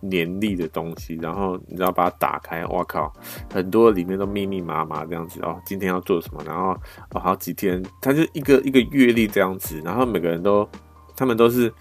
[0.00, 3.12] 年历的东西，然后你知道把它打开，哇靠，
[3.54, 6.76] 很多里面都密密麻麻这样子哦，今天要做什么，然后
[7.10, 10.68] 哦好几天，它就一个一个月历这样子，然后每个人都
[11.14, 11.72] 他们都是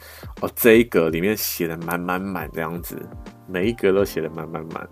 [0.41, 3.01] 哦这一格里面写的满满满这样子，
[3.47, 4.87] 每一格都写的满满满。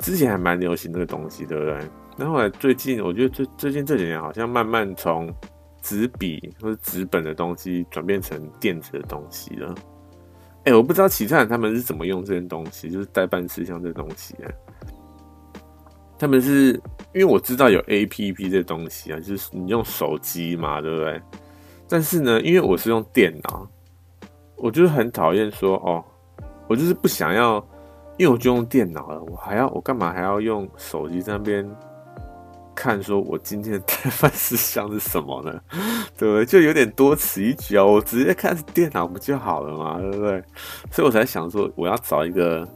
[0.00, 1.78] 之前还蛮流行这个东西，对不对？
[2.20, 5.32] 然后来最近，我觉得最最近这几年好像慢慢从
[5.80, 9.74] 纸笔或者纸本的东西转变成电子的东西了。
[10.64, 14.36] 哎、我不知道其他人他们是怎么用这些东西，就是代办事项这东西。
[16.18, 16.74] 他们是
[17.14, 21.18] 因为我知道有 APP 这东西啊，就是你用手机嘛，对不对？
[21.88, 23.66] 但是呢，因为我是用电脑，
[24.56, 26.04] 我就是很讨厌说哦，
[26.68, 27.66] 我就是不想要，
[28.18, 31.66] 因为我就用电脑了，我还要我干嘛还要用手机在那边？
[32.80, 35.60] 看，说我今天的代办事项是什么呢？
[36.16, 36.46] 对不对？
[36.46, 37.84] 就有点多此一举啊！
[37.84, 40.42] 我直接看电脑不就好了嘛，对不对？
[40.90, 42.66] 所以我才想说，我要找一个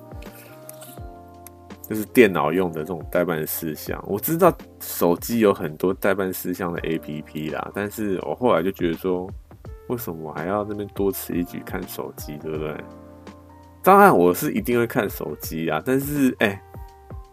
[1.88, 3.99] 就是电脑用的这种代办事项。
[4.07, 9.27] 我知道手机有很多代办事项的 APP 啦，但是我后来就觉得说，
[9.88, 12.77] 为什么我还要那边多此一举看手机，对不对？
[13.83, 16.62] 当然我是一定会看手机啊，但是哎。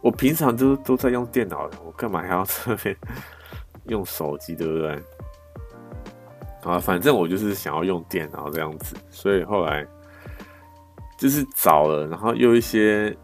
[0.01, 2.95] 我平常都都在用电脑，我干嘛还要这边
[3.85, 4.99] 用手机，对不对？
[6.63, 9.85] 啊，反正我就是想要用电脑这样子，所以后来
[11.17, 13.15] 就是找了，然后又一些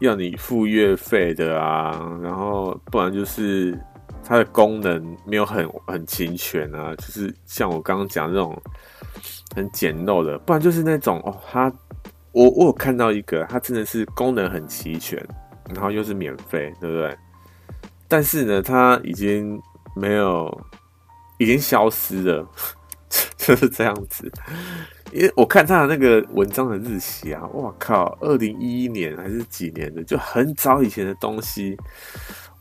[0.00, 3.78] 要你付月费的啊，然后不然就是
[4.24, 8.60] 它的功能没有很很齐全啊， 就是像我刚刚讲这种
[9.54, 11.72] 很简陋的，不然就是那种哦，它
[12.32, 15.24] 我我有看到一个，它真的是功能很齐全。
[15.72, 17.16] 然后又是免费，对不对？
[18.08, 19.60] 但是呢，它已经
[19.96, 20.66] 没有，
[21.38, 22.46] 已经消失了，
[23.36, 24.30] 就是这样子。
[25.12, 31.76] 因为我看他的那个文章的日期啊，哇靠，二零一一年还是几年的，就很早以前的东西。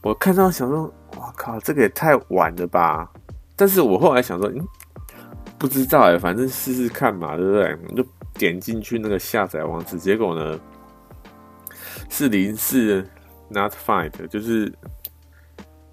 [0.02, 0.84] 我看到想说，
[1.18, 3.10] 哇靠，这个也太晚了吧？
[3.56, 4.68] 但是我后来想说，嗯，
[5.58, 7.78] 不知道哎，反正试试看嘛，对不对？
[7.96, 10.60] 就点进去那个下载网址，结果呢？
[12.14, 13.04] 是零四
[13.50, 14.72] not find，就是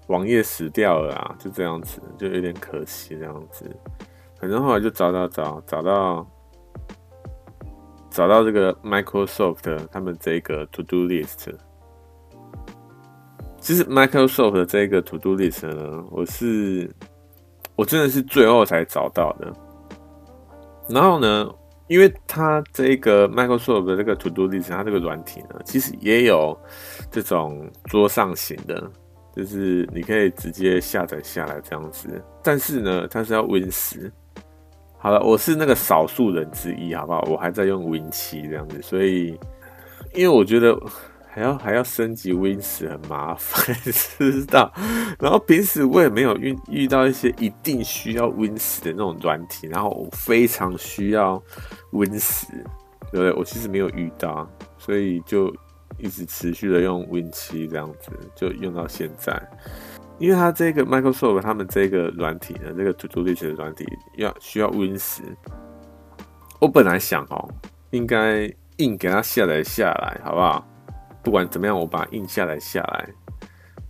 [0.05, 3.65] 网页死掉了啊，就这样子，就有点可惜这样子。
[4.39, 6.27] 反正后来就找找找找到，
[8.11, 11.51] 找到这个 Microsoft 他们这个 To Do List。
[13.59, 16.87] 其实 Microsoft 的这个 To Do List 呢，我是
[17.75, 19.51] 我真的是最后才找到的。
[20.87, 21.49] 然后呢，
[21.91, 26.57] 因为它这个 Microsoft 的这个 To Do List，它这个软体呢，其实也有
[27.11, 28.89] 这种桌上型的，
[29.35, 32.23] 就是你可以直接下载下来这样子。
[32.41, 34.09] 但是呢，它是要 Win 十。
[34.99, 37.27] 好了，我是那个少数人之一，好不好？
[37.29, 39.37] 我还在用 Win 七这样子，所以
[40.13, 40.73] 因为我觉得
[41.33, 43.73] 还要还要升级 Win 十很麻烦，
[44.17, 44.69] 知道？
[45.17, 51.41] 然后平时我也没有遇遇到一些一定需要 Win 十的那种软体，然后我非常需要
[51.91, 52.47] Win 十，
[53.11, 53.31] 对不对？
[53.33, 54.45] 我其实没有遇到，
[54.77, 55.55] 所以就
[55.97, 59.41] 一直持续的用 Win 七这样子，就用到现在。
[60.19, 63.85] 因为它这个 Microsoft 他们这个软体呢，这个 To Do List 的软体
[64.17, 65.23] 要需要 Win 十。
[66.59, 67.49] 我本来想哦，
[67.91, 70.67] 应该硬给它下载下来，好不好？
[71.23, 73.09] 不管怎么样，我把它硬下载下来，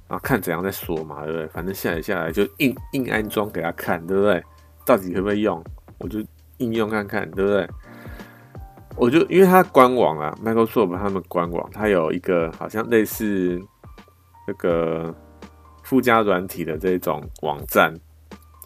[0.07, 1.47] 然后看怎样再说嘛，对不对？
[1.47, 4.43] 反正下载下来就硬硬安装给他看，对不对？
[4.85, 5.63] 到底会不会用？
[5.99, 6.23] 我就
[6.57, 7.67] 应用看看，对不对？
[8.95, 13.61] 我就因为它官网啊，Microsoft 他们官网，它有一个好像类似
[14.45, 15.13] 这个。
[15.83, 17.93] 附加软体的这种网站，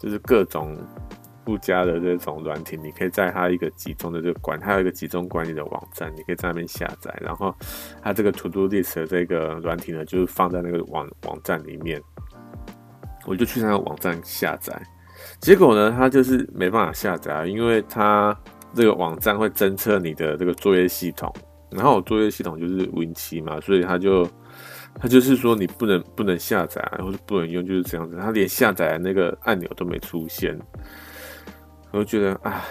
[0.00, 0.76] 就是各种
[1.46, 7.16] 附加的这种软体，你可以在它一个集中的这个管，它有一个集中管理的网站，你可以在那边下载。
[7.20, 7.54] 然后
[8.02, 12.02] 它这个 To Do List 的这个软体呢，就是放在那个网网站里面。
[13.26, 14.76] 我就去那个网站下载，
[15.40, 18.36] 结果呢，它就是没办法下载，因为它
[18.74, 21.32] 这个网站会侦测你的这个作业系统，
[21.70, 24.28] 然后我作业系统就是 Win7 嘛，所以它就。
[24.98, 28.16] 他就是说你不能不能下载，或者不能用，就是这样子。
[28.16, 30.58] 他连下载的那个按钮都没出现，
[31.96, 32.62] 我就觉得啊，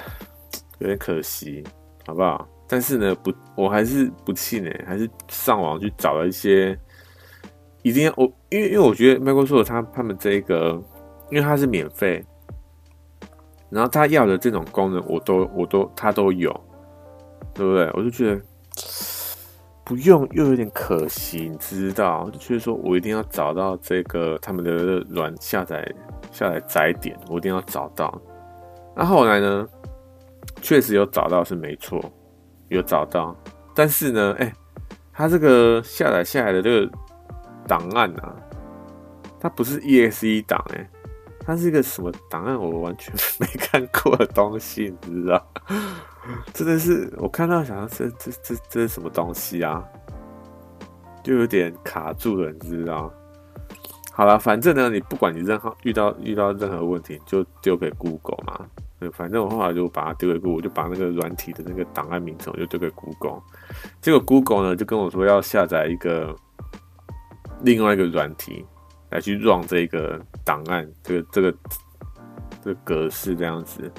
[0.77, 1.63] 有点可惜，
[2.05, 2.47] 好不好？
[2.67, 6.77] 但是呢，不，我还是不气馁，还是上网去找了一些，
[7.81, 10.79] 一定要我，因为因为我觉得 Microsoft 他他们这个，
[11.31, 12.23] 因为它是免费，
[13.69, 16.51] 然后他要的这种功能，我都我都他都有，
[17.53, 17.89] 对不对？
[17.93, 18.39] 我就觉得。
[19.88, 22.27] 不用又有点可惜，你知道？
[22.31, 24.71] 就觉得说我一定要找到这个他们的
[25.11, 25.88] 软下载
[26.31, 28.19] 下载载点，我一定要找到。
[28.95, 29.67] 那后来呢，
[30.62, 32.01] 确实有找到是没错，
[32.69, 33.36] 有找到。
[33.73, 34.53] 但是呢，哎、欸，
[35.12, 36.91] 它这个下载下来的这个
[37.67, 38.34] 档案啊，
[39.39, 40.89] 它不是 EXE 档，哎，
[41.41, 42.58] 它是一个什么档案？
[42.58, 45.45] 我完全 没看过的东西，你知道？
[46.53, 49.84] 真的是，我看到想说这这这这是什么东西啊？
[51.21, 53.12] 就有点卡住了，你知道？
[54.13, 58.65] 好了，反正呢，你不管你任何遇到遇到任何问题，就丢给 Google 嘛。
[59.11, 63.41] 反正我后来就把它丢给 Google，我就把那个软体的那个档案名称我就丢给 Google。
[64.01, 66.35] 结果 Google 呢就跟我说要下载一个
[67.61, 68.65] 另外一个软体
[69.09, 71.57] 来去 run 这个档案，这个这个
[72.63, 73.91] 这个格式这样子。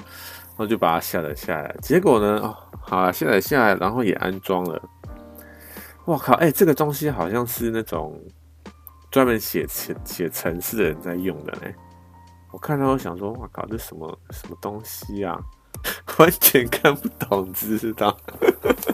[0.59, 4.81] 然后就把它下载下来，结果呢，哦，好啊，下载下来，然后也安装了。
[6.03, 8.19] 我靠，哎、这个东西好像是那种
[9.11, 11.71] 专门写写写程式的人在用的呢。
[12.51, 15.39] 我看到我想说，哇靠，这什么什么东西啊？
[16.19, 18.17] 完全看不懂，知道？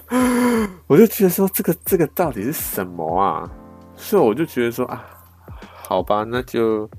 [0.87, 3.49] 我就觉得说，这个这个到底是什么啊？
[3.95, 5.05] 所以我就觉得说啊，
[5.73, 6.89] 好吧，那就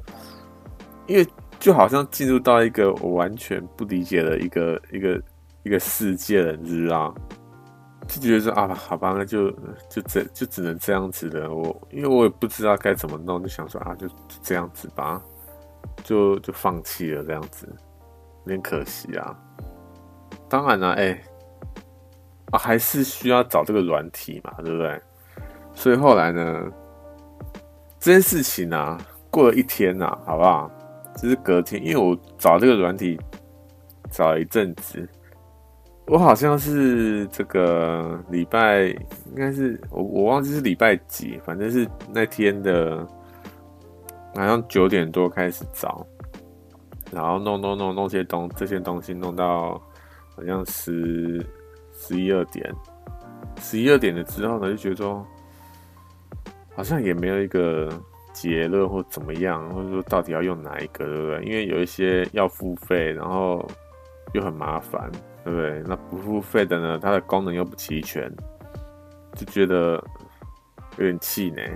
[1.07, 1.27] 因为。
[1.61, 5.23] 就好像进入到一个我完全不理解的一个一个
[5.62, 7.14] 一个世界了，你知道？
[8.07, 9.51] 就觉得说啊，好吧，那就
[9.88, 11.51] 就这就只能这样子的。
[11.51, 15.23] 我因为我也不知道该怎么弄，就想说啊，就就这样子吧，
[16.03, 17.66] 就就放弃了这样子，
[18.44, 19.37] 有点可惜啊。
[20.49, 21.25] 当然了，哎、欸，
[22.53, 25.01] 啊，还是需要找这个软体嘛，对不对？
[25.73, 26.70] 所以后来呢，
[27.99, 28.99] 这件事情啊，
[29.31, 30.70] 过了一天呐、好不好？
[31.16, 33.18] 就是隔天，因为我找这个软体
[34.11, 35.09] 找了一阵子，
[36.07, 38.87] 我好像是这个礼拜，
[39.26, 43.07] 应该是我我忘记是礼拜几，反正是那天的，
[44.35, 46.07] 好像九点多开始找，
[47.12, 49.80] 然后弄弄弄弄些东这些东西弄到
[50.37, 51.45] 好像十
[51.93, 52.74] 十一二点，
[53.61, 55.26] 十一二点了之后呢，就觉得说
[56.74, 57.89] 好像也没有一个。
[58.35, 61.45] 结论或怎么样，或者说到底要用哪一个，对不对？
[61.45, 63.64] 因为有一些要付费，然后
[64.32, 65.09] 又很麻烦，
[65.45, 65.80] 对不对？
[65.87, 68.28] 那不付费的呢，它的功能又不齐全，
[69.37, 70.03] 就觉得
[70.99, 71.70] 有点气馁。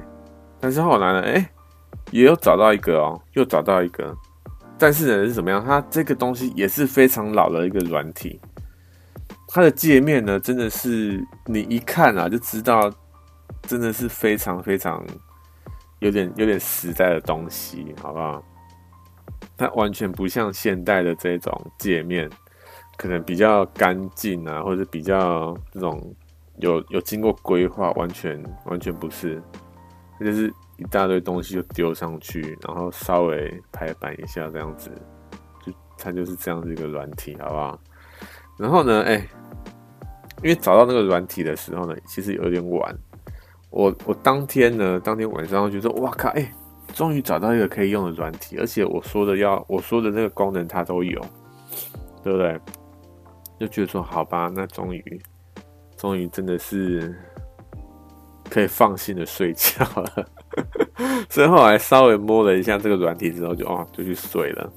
[0.58, 1.48] 但是后来呢，哎，
[2.10, 4.16] 也有找到一个哦，又找到一个，
[4.78, 5.64] 但是呢是怎么样？
[5.64, 8.40] 它这个东西也是非常老的一个软体，
[9.46, 12.90] 它的界面呢，真的是你一看啊就知道，
[13.62, 15.04] 真的是非常非常
[15.98, 18.42] 有点有点时代的东西，好不好？
[19.56, 22.30] 它完全不像现代的这种界面，
[22.96, 26.14] 可能比较干净啊，或者比较这种
[26.58, 29.42] 有有经过规划，完全完全不是，
[30.20, 34.90] 就是一大堆东西就丢上去，然后稍微排版一下这样子，
[35.64, 37.80] 就它就是这样子一个软体，好不好？
[38.56, 39.16] 然后呢，哎、
[40.42, 42.96] 因为找到那个软体的时候呢，其实有点晚。
[43.70, 46.52] 我我当天呢，当天晚上就说，哇靠，哎、
[46.94, 51.20] 终于找到一个可以用的软体，而且我说的要我说的那个功能它都有，
[52.22, 52.58] 对不对？
[53.60, 55.22] 就觉得说，好吧，那终于，
[55.96, 57.14] 终于真的是
[58.48, 60.28] 可以放心的睡觉了。
[61.28, 64.72] 所以后来稍微摸了一下这个软体之后就，就哦，就去睡了。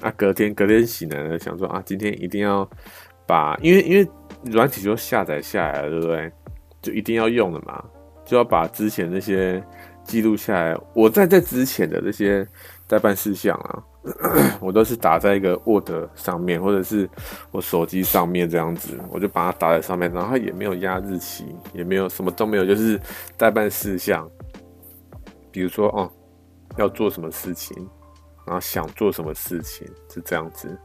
[0.00, 2.68] 啊，隔天隔天醒来了，想说啊，今天一定要
[3.26, 4.08] 把，因为因为
[4.44, 6.32] 软体就下载下来了，对不对？
[6.82, 7.82] 就一定要用的嘛，
[8.24, 9.62] 就要把之前那些
[10.04, 10.76] 记录下来。
[10.94, 12.46] 我在在之前的那些
[12.86, 13.82] 代办事项啊，
[14.60, 17.08] 我都是打在一个 Word 上面，或者是
[17.50, 23.00] 我手机上面这样子，我就把它打在上面，然后也没有压日期，也没有什么都没有，就是
[23.36, 24.30] 代办事项，
[25.56, 26.12] 比如说哦，
[26.76, 27.88] 要做什么事情。
[28.44, 30.78] 然后想做什么事情是这样子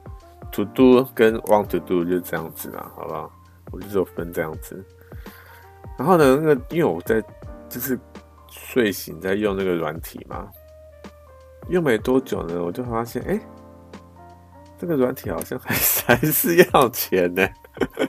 [0.51, 3.32] ，to do 跟 want to do 就这样子啦，好不好？
[3.72, 4.84] 我就只有分这样子。
[5.95, 7.22] 然后呢，那个因为我在
[7.69, 7.99] 就是
[8.49, 10.49] 睡醒在用那个软体嘛，
[11.69, 13.39] 用没多久呢，我就发现，哎，
[14.80, 15.76] 这个软体好像还
[16.07, 17.47] 还是要钱呢。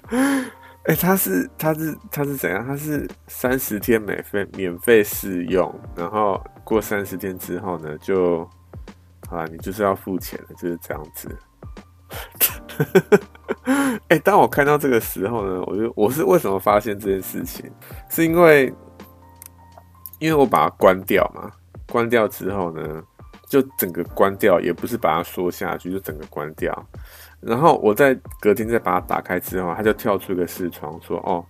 [0.85, 2.67] 哎，它是它是它是怎样？
[2.67, 8.49] 它是三十天免费免费试用，然后过三十天之后呢，就。
[9.31, 11.39] 啊，你就是要付钱了，就是这样子。
[14.09, 17.73] 哎、当我看到这个时候呢，我就我是为什么发现这件事情，
[18.11, 18.67] 是因为
[20.19, 21.51] 因为我把它关掉嘛，
[21.89, 23.03] 关掉之后呢，
[23.49, 26.87] 就整个关掉，也不是把它缩下去，就整个关掉。
[27.41, 31.43] 然后我在隔天再把它打开之后，它就跳出一个视窗说：“哦，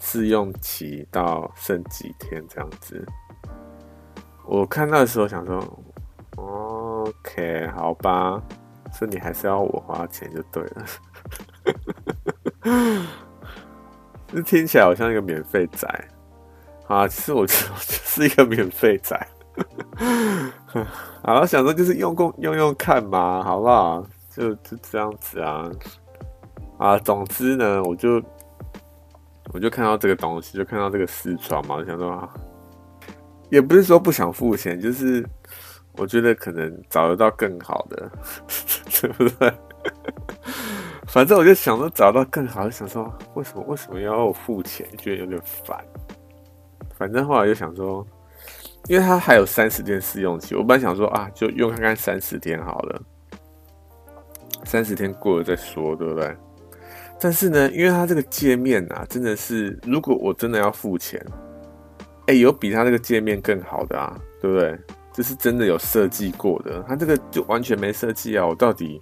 [0.00, 3.06] 试用期到剩几天这样子。”
[4.46, 5.62] 我看到的时候想说。
[6.36, 8.42] OK，好吧，
[8.92, 10.84] 是你还是要我花钱就对了。
[14.26, 15.88] 这听起来好像一个免费仔
[16.88, 19.28] 啊，其实我就是一个免费仔。
[21.22, 24.04] 好，想说就是用过用用看嘛，好不好？
[24.30, 25.70] 就就这样子啊。
[26.78, 28.20] 啊，总之呢，我就
[29.52, 32.28] 我就看到这个东西，就看到这个视窗嘛，我想说啊，
[33.54, 35.24] 也不是说不想付钱，就是。
[35.96, 38.10] 我觉得可能找得到更好的，
[39.00, 39.54] 对不对？
[41.06, 44.84] 反正我就想说找到更好的，想说为什么为什么要我付钱？
[44.98, 45.78] 觉得有点烦。
[46.98, 48.04] 反正后来就想说，
[48.88, 53.02] 因为它还有三十天试用期，我本来想说啊，就用看看三十天好了，
[54.64, 56.36] 三十天过了再说，对不对？
[57.20, 61.24] 但是呢，因为它这个界面啊，真的是，如果我真的要付钱，
[62.26, 64.78] 哎，有比它那个界面更好的啊，对不对？
[65.12, 68.44] 这是真的有设计过的，他这个就完全没设计啊！
[68.44, 69.00] 我到底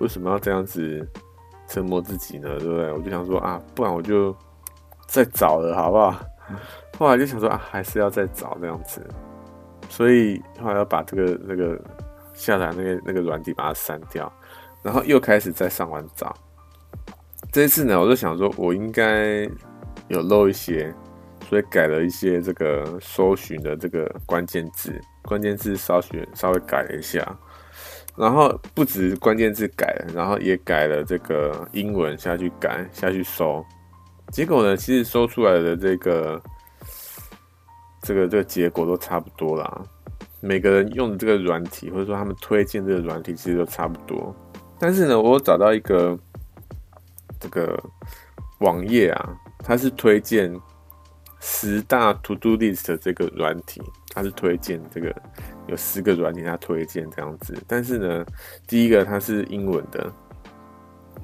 [0.00, 1.08] 为什么要这样子
[1.68, 2.48] 折磨自己呢？
[2.58, 2.90] 对不对？
[2.90, 4.36] 我就想说啊，不然我就
[5.06, 6.20] 再找了，好不好？
[6.98, 9.00] 后来就想说啊，还是要再找这样子，
[9.88, 11.80] 所以后来要把这个那个
[12.34, 14.32] 下载那个那个软体把它删掉，
[14.82, 16.34] 然后又开始再上网找。
[17.52, 19.48] 这次呢，我就想说我应该
[20.08, 20.92] 有漏一些，
[21.52, 24.98] 所以改了一些这个搜寻的这个关键字。
[25.20, 27.22] 关键字稍许稍微改了一下，
[28.16, 33.62] 然后不止关键字改了，然后也改了这个英文下去改下去搜，
[34.30, 36.42] 结果呢，其实搜出来的这个
[38.00, 39.82] 这个这个结果都差不多啦。
[40.40, 44.34] 每个人用的这个软体或者说他们推荐这个软体其实都差不多，
[44.78, 46.18] 但是呢，我找到一个
[47.38, 47.78] 这个
[48.60, 50.50] 网页啊，它是推荐
[51.42, 53.82] 十大 To Do List 的这个软体。
[54.14, 55.10] 它是推荐这个
[55.68, 57.56] 有十个软体，它推荐这样子。
[57.66, 58.26] 但是呢，
[58.66, 60.12] 第一个它是英文的，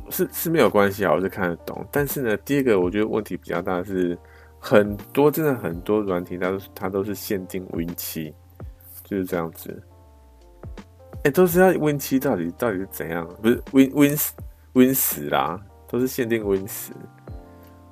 [0.08, 1.86] 是是没有关系啊，我是看得懂。
[1.92, 4.18] 但是呢，第二个我觉得问题比较大是，
[4.58, 8.32] 很多真的很多软体，它都它都是限定 Win7，
[9.04, 9.82] 就是这样子。
[11.24, 13.28] 哎、都是要 Win7，到底到底是怎样？
[13.42, 14.18] 不是 Win Win
[14.72, 16.92] Win 十啦，都是限定 Win 十。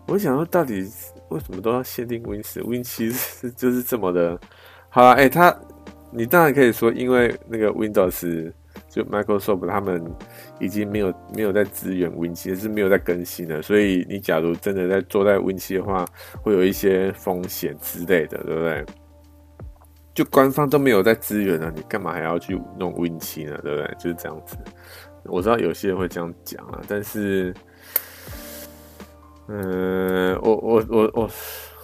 [0.06, 0.90] 我想说，到底
[1.28, 4.38] 为什么都要限定 Win 十？Win7 是就是这么的。
[4.88, 5.54] 好了，哎、欸，他，
[6.10, 8.52] 你当然可以说，因为那个 Windows
[8.88, 10.02] 就 Microsoft 他们
[10.60, 13.60] 已经没有没有在支援 Win 七，是没有在更新了。
[13.60, 16.04] 所以你假如真的在做在 Win 七的话，
[16.42, 18.84] 会有一些风险之类的，对不对？
[20.14, 23.58] 就官方都没有在支援了，你干嘛还要去弄 Win 七呢？
[23.62, 23.94] 对不对？
[23.98, 24.56] 就是这样子。
[25.24, 27.52] 我知道有些人会这样讲啊，但是，
[29.48, 31.30] 嗯、我我我我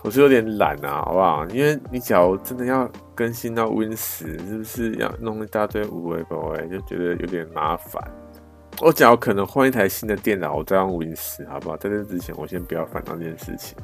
[0.02, 1.46] 我是有点懒啊，好不好？
[1.46, 8.02] 因为你假如真的要更新到 Win 十，是不是要弄一大堆五维保维，就觉得有点麻烦。
[8.80, 11.76] 我假如可能换一台新的电脑，我再用 Win 十，好不好？
[11.76, 13.76] 在这之前，我先不要烦恼这件事情。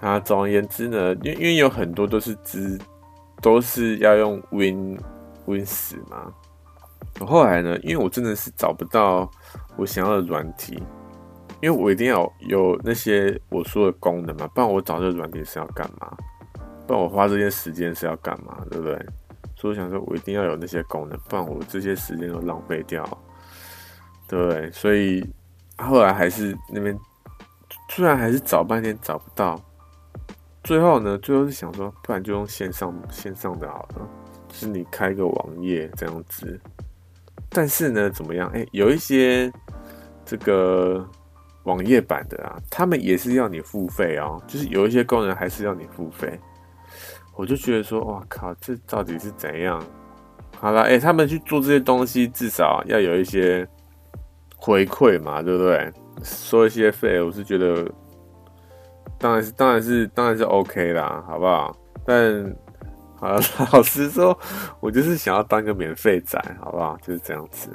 [0.00, 2.78] 啊，总而言之呢，因为因为有很多都是支。
[3.40, 4.96] 都是要用 Win
[5.46, 6.32] Win 十嘛？
[7.18, 9.28] 我后来呢，因为我真的是找不到
[9.76, 10.80] 我想要的软体，
[11.62, 16.12] 因为我一定要有那些我说的功能嘛，不然我找这个软件是要干嘛？
[16.88, 18.58] 不然我花这些时间是要干嘛？
[18.68, 18.94] 对不对？
[19.54, 23.04] 所以我想说，我一定要有那些功能，不然我这些时间都浪费掉，
[24.26, 24.68] 对不对？
[24.72, 25.24] 所以
[25.78, 26.98] 后来还是那边，
[27.88, 29.60] 突然还是找半天找不到。
[30.64, 34.08] 最后呢，最后是想说，不然就用线上线上的好了，
[34.52, 36.60] 是你开个网页这样子。
[37.48, 38.50] 但是呢，怎么样？
[38.52, 39.52] 哎、有一些
[40.24, 41.08] 这个
[41.64, 46.38] 网页版的啊，他们也是要你付费哦，就是有一些功能还是要你付费。
[47.34, 49.82] 我就觉得说，哇靠，这到底是怎样？
[50.58, 53.66] 好了，哎、他们去做这些东西，至少要有一些
[54.56, 55.92] 回馈嘛，对不对？
[56.22, 57.90] 收一些费，我是觉得。
[59.18, 61.76] 当然是，当然是，当然是 OK 啦，好不好？
[62.04, 62.54] 但
[63.14, 63.40] 好了，
[63.72, 64.36] 老实说，
[64.80, 66.96] 我就是想要当个免费仔，好不好？
[66.98, 67.70] 就是这样子。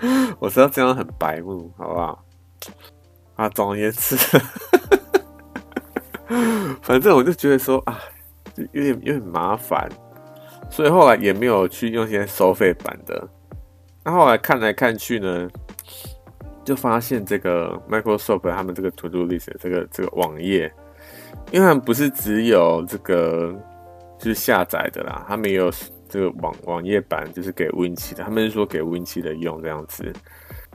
[0.38, 2.24] 我知道这样很白目，好不好？
[3.36, 4.16] 啊，总而言之，
[6.82, 7.98] 反正我就觉得说啊，
[8.54, 9.88] 就有点有点麻烦，
[10.70, 13.28] 所以后来也没有去用一些收费版的。
[14.04, 15.48] 那后来看来看去呢？
[16.64, 20.70] 就发现这个 Microsoft 他们这个 To Do List 这个这个网页，
[21.50, 23.54] 因为他们不是只有这个
[24.18, 25.72] 就是下载的啦，他们也有
[26.08, 30.12] 这个网网页版，就是给 Win 七的，他们是说给 Win 七的用这样子。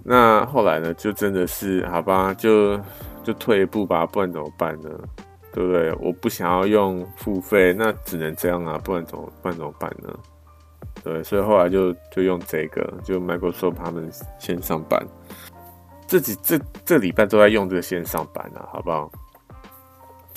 [0.04, 2.80] 那后来呢，就真的是好吧，就
[3.24, 4.90] 就退一步吧，不然怎么办呢？
[5.54, 5.94] 对不对？
[6.02, 10.14] 我不想要用付费，那只能这样啊，不然怎么不然怎么办呢？
[11.04, 14.10] 对，所以后来就就用这个，就 Microsoft 他们
[14.40, 15.06] 线上版。
[16.08, 19.12] 这几这这礼拜都在用这个线上版啊，好不好？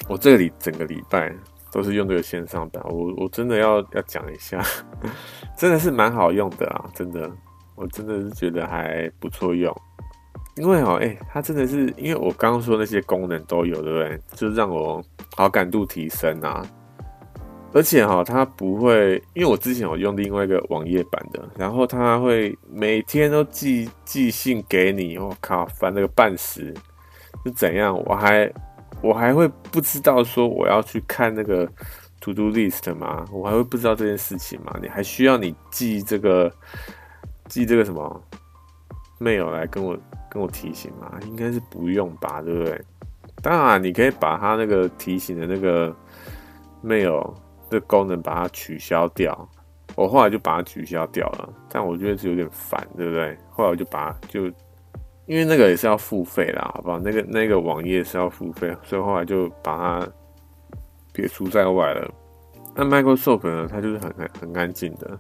[0.09, 1.35] 我这里整个礼拜
[1.77, 4.63] 都是用这个线上版，我我真的要要讲一下，
[5.59, 7.31] 真的是蛮好用的啊，真的，
[7.75, 9.71] 我真的是觉得还不错用，
[10.57, 14.19] 因为哦，哎，它真的是因为我刚刚说那些功能都有，对不对？
[14.33, 15.05] 就让我
[15.37, 16.65] 好感度提升啊。
[17.75, 26.73] 而且哈，它不会，因为我之前有用另外一个网页版的，然后它会每天都寄寄信给你，我靠，烦了个半死，
[27.45, 27.95] 是怎样？
[28.07, 28.51] 我还
[29.07, 31.67] 我还会不知道说我要去看那个
[32.21, 33.25] To Do List 吗？
[33.31, 34.77] 我还会不知道这件事情吗？
[34.83, 36.53] 你还需要你记这个
[37.49, 38.23] 记这个什么
[39.21, 39.97] mail 来跟我
[40.31, 41.13] 跟我提醒吗？
[41.27, 42.81] 应该是不用吧，对不对？
[43.43, 45.95] 当然，你可以把它那个提醒的那个
[46.85, 47.35] mail。
[47.69, 49.37] 的功能把它取消掉，
[49.97, 53.37] 我后来就把它取消掉了，但我觉得是有点烦，对不对？
[53.51, 54.49] 后来我就把就，
[55.27, 56.99] 因为那个也是要付费啦，好不好？
[56.99, 60.09] 那个那个网页是要付费，所以后来就把它
[61.13, 62.11] 撇除在外了。
[62.75, 63.67] 那 Microsoft 呢？
[63.71, 65.19] 它就是很很很安静的，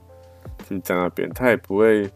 [0.58, 2.08] 就是在那边，它也不会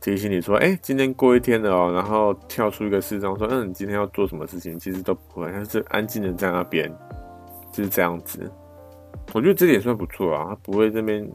[0.00, 4.78] 提醒你说，哎，今天过一天了哦，然后跳出一个视窗说，嗯，你今天要做什么事情？
[4.78, 6.88] 其实都不会，它是安静的在那边，
[7.72, 8.50] 就是这样子。
[9.32, 11.26] 我觉得这点算不错啊，他不会这边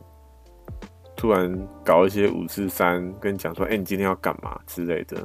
[1.15, 1.51] 突然
[1.83, 5.17] 搞一些五四三，跟你讲说，哎、你今天要干嘛之类的，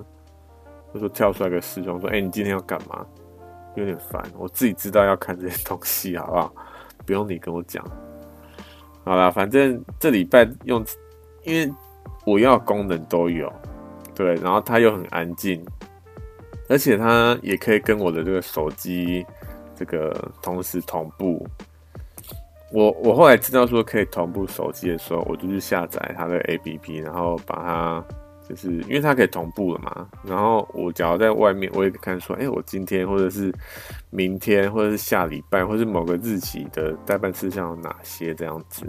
[0.89, 3.05] 或者说跳出来个视窗说，哎、你今天要干嘛？
[3.77, 6.53] 有点烦，我自己知道要看这些东西，好不好？
[7.07, 7.85] 不用你跟我讲。
[9.05, 10.85] 好啦，反正这礼拜用，
[11.45, 11.73] 因为
[12.27, 13.53] 我要功能都有，
[14.15, 15.65] 对，然后它又很安静，
[16.69, 19.25] 而且它也可以跟我的这个手机
[19.77, 21.47] 这个同时同步。
[22.71, 28.05] 我我后来知道说可以同步手机的时候，我就去下载它的 APP，然后把它
[28.49, 30.09] 就是因为它可以同步了嘛。
[30.25, 33.53] 然后我只要在外面，我也可以看说，哎、欸，我今天或者是
[34.11, 38.87] 明天或者是下礼拜或者是某个日期的待办事项有哪些这样子。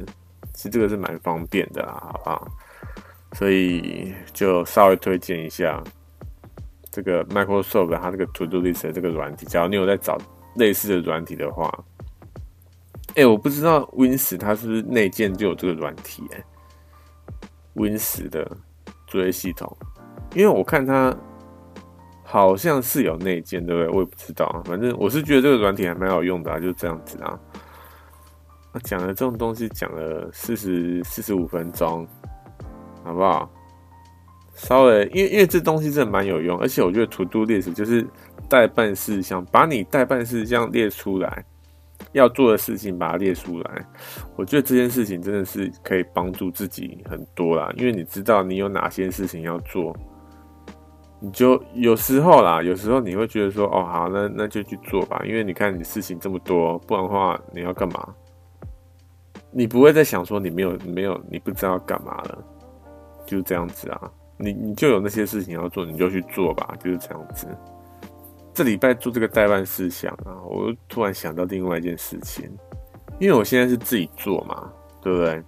[0.53, 2.47] 其实这个是蛮方便的啦，好不好？
[3.33, 5.83] 所以就稍微推荐一下
[6.91, 9.45] 这个 Microsoft 它这个 To Do List 的这个软体。
[9.45, 10.17] 假如你有在找
[10.55, 11.71] 类似的软体的话。
[13.15, 16.23] 哎、我不知道 Win 十它是不是内建就有这个软体？
[16.31, 16.41] 哎
[17.73, 18.49] ，Win 十的
[19.09, 19.75] 作业系统，
[20.35, 21.13] 因为我看它
[22.23, 23.91] 好像是有内建，对不对？
[23.91, 27.37] 我也不知道啊，反正我是觉得这个软体还蛮好用的啊，就这样子啊。
[28.71, 32.07] 那讲了这种东西，讲了四十四十五分钟，
[33.03, 33.51] 好不好？
[34.53, 38.05] 稍微，因为因为这东西真的蛮有用，而且我觉得 To Do List 就是
[38.47, 41.45] 待办事项，把你待办事项列出来，
[42.11, 43.85] 要做的事情把它列出来。
[44.35, 49.95] 我觉得这件事情真的是可以帮助自己很多啦，因为你知道你有哪些事情要做，
[51.19, 58.15] 你就有时候啦，有时候你会觉得说，哦，好，那那就去做吧，因为你看你事情这么多，不然的话你要干嘛？
[59.51, 62.43] 你不会再想说你没有没有你不知道干嘛了，
[63.25, 64.11] 就是这样子啊。
[64.37, 67.45] 你你就有那些事情要做，你就去做吧，就是这样子。
[68.59, 72.43] 这礼拜做这个代办事项啊，我突然想到另外一件事情，
[73.17, 74.69] 因为我现在是自己做嘛，
[75.01, 75.41] 对不对？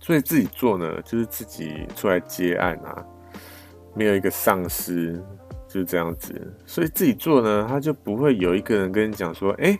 [0.00, 3.06] 所以自己做呢，就是自己出来接案啊，
[3.94, 5.12] 没有一个上司，
[5.68, 6.34] 就是这样子。
[6.66, 9.78] 所以自己做呢，他就不会有一个人跟你讲说，哎，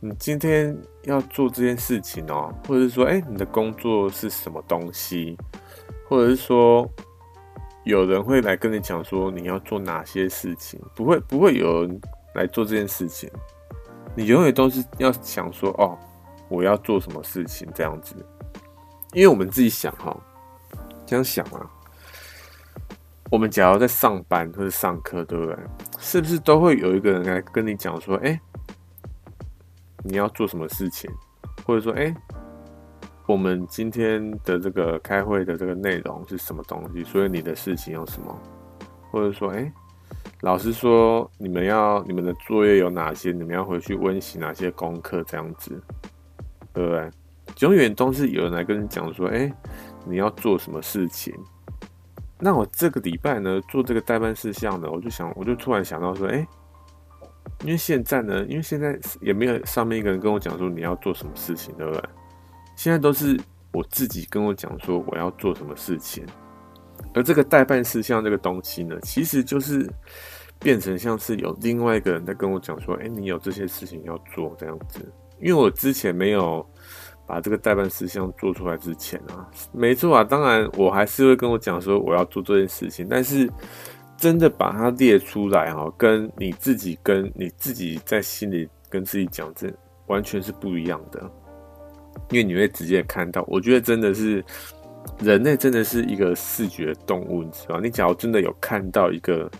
[0.00, 5.36] 你今天要做这件事情哦，或者是说，哎，你的工作是什么东西，
[6.08, 6.90] 或者是说。
[7.84, 12.00] 有人会来跟你讲说你要做哪些事情，不会不会有人
[12.34, 13.28] 来做这件事情。
[14.14, 15.98] 你永远都是要想说哦，
[16.48, 18.14] 我要做什么事情这样子。
[19.12, 20.16] 因为我们自己想哈，
[21.04, 21.68] 这样想啊，
[23.30, 25.56] 我们假如在上班或者上课，对不对？
[25.98, 28.40] 是不是都会有一个人来跟你讲说，哎，
[30.04, 31.10] 你要做什么事情，
[31.66, 32.14] 或者说，哎。
[33.26, 37.04] 我们今天的这个开会的这个内容是什么东西？
[37.04, 38.36] 所以你的事情有什么？
[39.10, 39.72] 或者说，哎，
[40.40, 43.30] 老师说你们要你们的作业有哪些？
[43.30, 45.22] 你们要回去温习哪些功课？
[45.24, 45.80] 这样子，
[46.72, 47.10] 对不对？
[47.60, 49.52] 永远都是有人来跟你讲说，哎，
[50.04, 51.32] 你要做什么事情？
[52.38, 56.44] 那我这个礼拜呢，做这个代办事项呢，我就想，我就突然想到说，哎，
[57.62, 62.02] 因为现在呢，因为现在也没有上面一个人跟我讲说你要做什么事情，对不对？
[62.74, 63.38] 现在都是
[63.72, 66.24] 我自己跟我讲说我要做什么事情，
[67.14, 69.88] 而这个代办事项这个东西呢，其实就是
[70.58, 75.00] 变成像是有另外一个人在跟我讲说，哎，你有这些事情要做这样子。
[75.40, 76.64] 因为我之前没有
[77.26, 83.50] 把这个代办事项做出来之前啊，没错啊，当然我还是会跟我讲说我要做这件事情，但是
[84.16, 89.68] 真的把它列出来哈，跟你自己跟你自己在心里跟自己讲，这
[90.06, 91.28] 完全是不一样的。
[92.30, 94.44] 因为你会直接看到，我觉得真的是
[95.20, 97.80] 人类真的是一个视觉动物，你知道？
[97.80, 99.50] 你假如真的有看到一个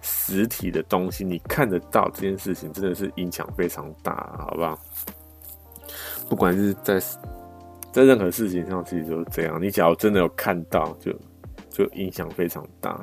[0.00, 4.78] 实体的东西，你看得到这件事情，真的是影响非常大，好不好？
[6.28, 7.00] 不管是在
[7.92, 9.60] 在任何事情上，其实都是这样。
[9.60, 11.12] 你假如真的有看到，就
[11.70, 13.00] 就影响非常大，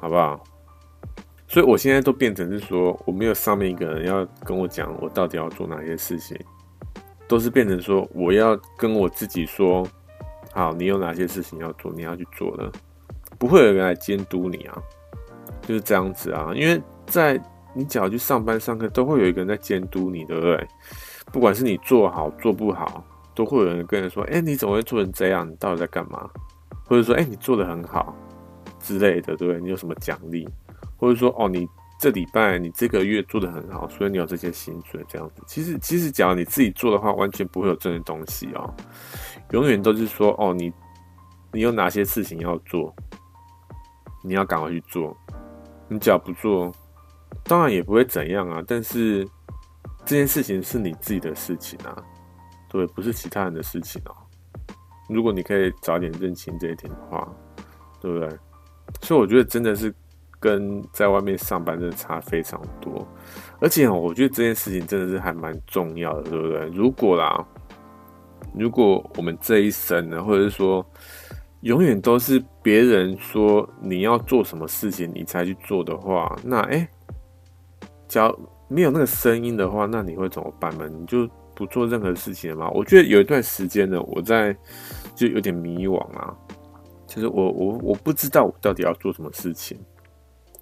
[0.00, 0.42] 好不好？
[1.48, 6.36] 所以我现在都变成是说，我没有上面一个人要跟我讲，我到底要做哪些事情。
[7.28, 9.86] 都是变成说，我要跟我自己说，
[10.52, 12.70] 好，你有哪些事情要做，你要去做的，
[13.38, 14.78] 不会有人来监督你啊，
[15.62, 16.52] 就是这样子啊。
[16.54, 17.40] 因为在
[17.74, 20.68] 你只要去上班上课，都会有一个人在监督你，对不对？
[21.32, 23.04] 不管是你做好做不好，
[23.34, 25.48] 都会有人跟人说，哎，你怎么会做成这样？
[25.48, 26.30] 你到底在干嘛？
[26.84, 28.14] 或者说，哎，你做得很好
[28.78, 29.60] 之类的，对不对？
[29.60, 30.48] 你有什么奖励？
[30.96, 31.68] 或者说，哦，你。
[31.98, 35.42] 这礼拜你这个月做的很好，所以你有这些薪水这样子。
[35.46, 38.74] 其实，其实，假如你自己做的话，完全不会有这些东西哦。
[39.52, 40.70] 永远都是说，哦，你
[41.52, 42.94] 你有哪些事情要做，
[44.22, 45.16] 你要赶快去做。
[45.88, 46.70] 你只要不做，
[47.44, 48.62] 当然也不会怎样啊。
[48.66, 49.26] 但是
[50.04, 51.96] 这件事情是你自己的事情啊，
[52.68, 54.14] 对，不是其他人的事情哦。
[55.08, 57.26] 如果你可以早点认清这一点的话，
[58.02, 58.28] 对不对？
[59.00, 59.94] 所以我觉得真的是。
[60.38, 63.06] 跟在外面上班真的差非常多，
[63.60, 66.66] 而且我觉得这件事情真的是还蛮重要的，对不对？
[66.68, 67.44] 如果啦，
[68.54, 70.84] 如果我们这一生呢，或者是说
[71.62, 76.86] 永远都是别人说你要做什么事情你才去做的话，那诶，
[78.06, 80.88] 假如没有那个声音的话，那你会怎么办呢？
[80.88, 82.70] 你就不做任何事情了吗？
[82.74, 84.54] 我觉得有一段时间呢，我在
[85.14, 86.32] 就有点迷惘啊，
[87.06, 89.78] 其实我我我不知道我到底要做什么事情。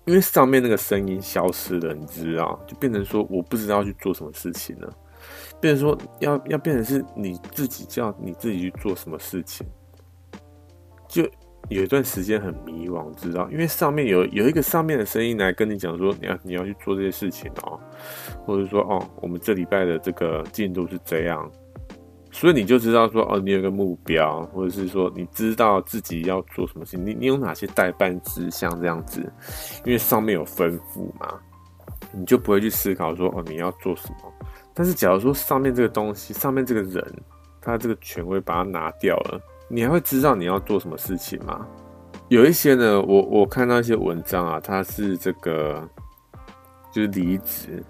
[0.07, 4.92] 因为上面那个声音消失了，你知道，就变成说我不知道去做什么事情了，
[5.61, 9.66] 变成说要要变成是你自己叫你自己去做什么事情，
[11.09, 11.22] 就
[11.70, 13.48] 有一段时间很迷惘，知道？
[13.50, 17.80] 因为上面有有一个上面的声音来跟你讲说你要你要去做这些事情哦，
[18.44, 21.50] 或者说哦，我们这礼拜的这个进度是这样，
[22.35, 29.20] 所以你就知道说，哦，你有个目标，或者是说你知道自己要做什么事情，你你有哪些待办事项这样子，
[29.85, 31.32] 因为上面有吩咐嘛，
[32.12, 34.16] 你就不会去思考说，哦，你要做什么。
[34.74, 37.22] 但是假如说上面这个东西，上面这个人，
[37.61, 41.64] 他这个权威把它拿掉了，你还会知道你要做什么事情吗？
[42.26, 45.89] 有一些呢，我我看到一些文章啊，他是这个
[46.93, 47.80] 就是离职，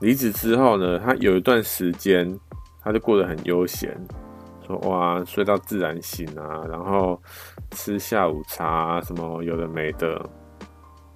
[0.00, 2.40] 离职之后呢，他有一段时间
[2.84, 3.98] 他就过得很悠闲，
[4.66, 7.20] 说哇睡到自然醒啊，然后
[7.70, 10.28] 吃下午茶，什么有的没的。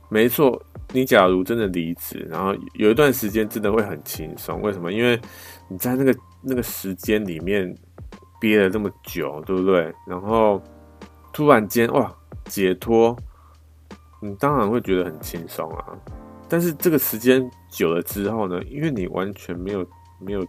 [0.09, 0.61] 没错，
[0.93, 4.91] 你假如真的离职，然后有一段时间真的会很轻松，为什么？
[4.91, 5.21] 因为
[5.69, 7.73] 你在那个那个时间里面
[8.41, 9.95] 憋了这么久，对不对？
[10.07, 10.61] 然后。
[11.31, 12.13] 突然间哇，
[12.47, 13.17] 解脱，
[14.21, 15.85] 你当然会觉得很轻松啊。
[16.49, 19.87] 但是这个时间久了之后呢，因为你完全没有
[20.19, 20.45] 没有，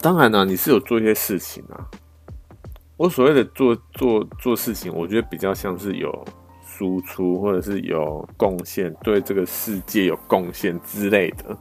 [0.00, 1.86] 当然呢，你是有做一些事情啊。
[2.96, 6.24] 我所谓的做做做事情，我觉得比较像是有
[6.64, 11.56] 输出，或者是有贡献，对这个世界有贡献之类的。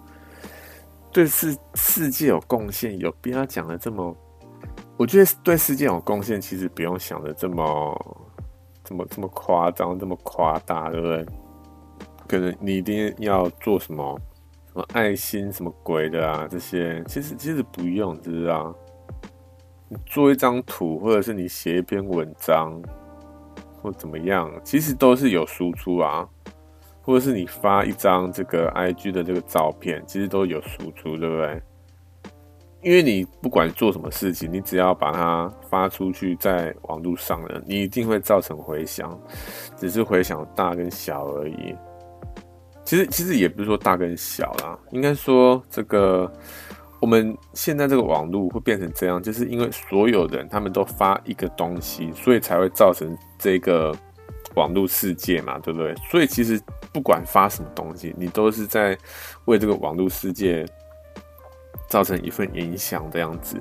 [1.12, 4.16] 对世世界有贡献，有必要讲的这么？
[4.98, 8.20] 我觉得对世界有贡献，其实不用想的这么、
[8.84, 11.26] 这么、这么夸张，这么夸大，对不对？
[12.28, 14.20] 可能你一定要做什么、
[14.78, 18.76] 什么爱心、什么鬼的啊，这些其实其实不用，知道？
[19.90, 22.80] 你做一张图，或者是你写一篇文章，
[23.82, 26.30] 或怎么样，其实都是有输出啊。
[27.02, 31.60] 或者是你发一张这个 IG 的这个照片，其实都有输出，对不对？
[32.84, 39.20] 因为你不管做什么事情，你只要把它发出去在网络上了，你一定会造成回响，
[39.76, 41.76] 只是回响大跟小而已。
[42.88, 46.32] 其实其实也不是说大跟小啦，应该说这个
[47.02, 53.94] 我们现在这个网络会变成这样，就是因为所有人他们都发一个东西，所以才会造成这个
[54.56, 55.94] 网络世界嘛，对不对？
[56.10, 56.58] 所以其实
[56.94, 58.98] 不管发什么东西，你都是在
[59.44, 60.66] 为这个网络世界。
[61.90, 63.58] 造成一份影响这样子，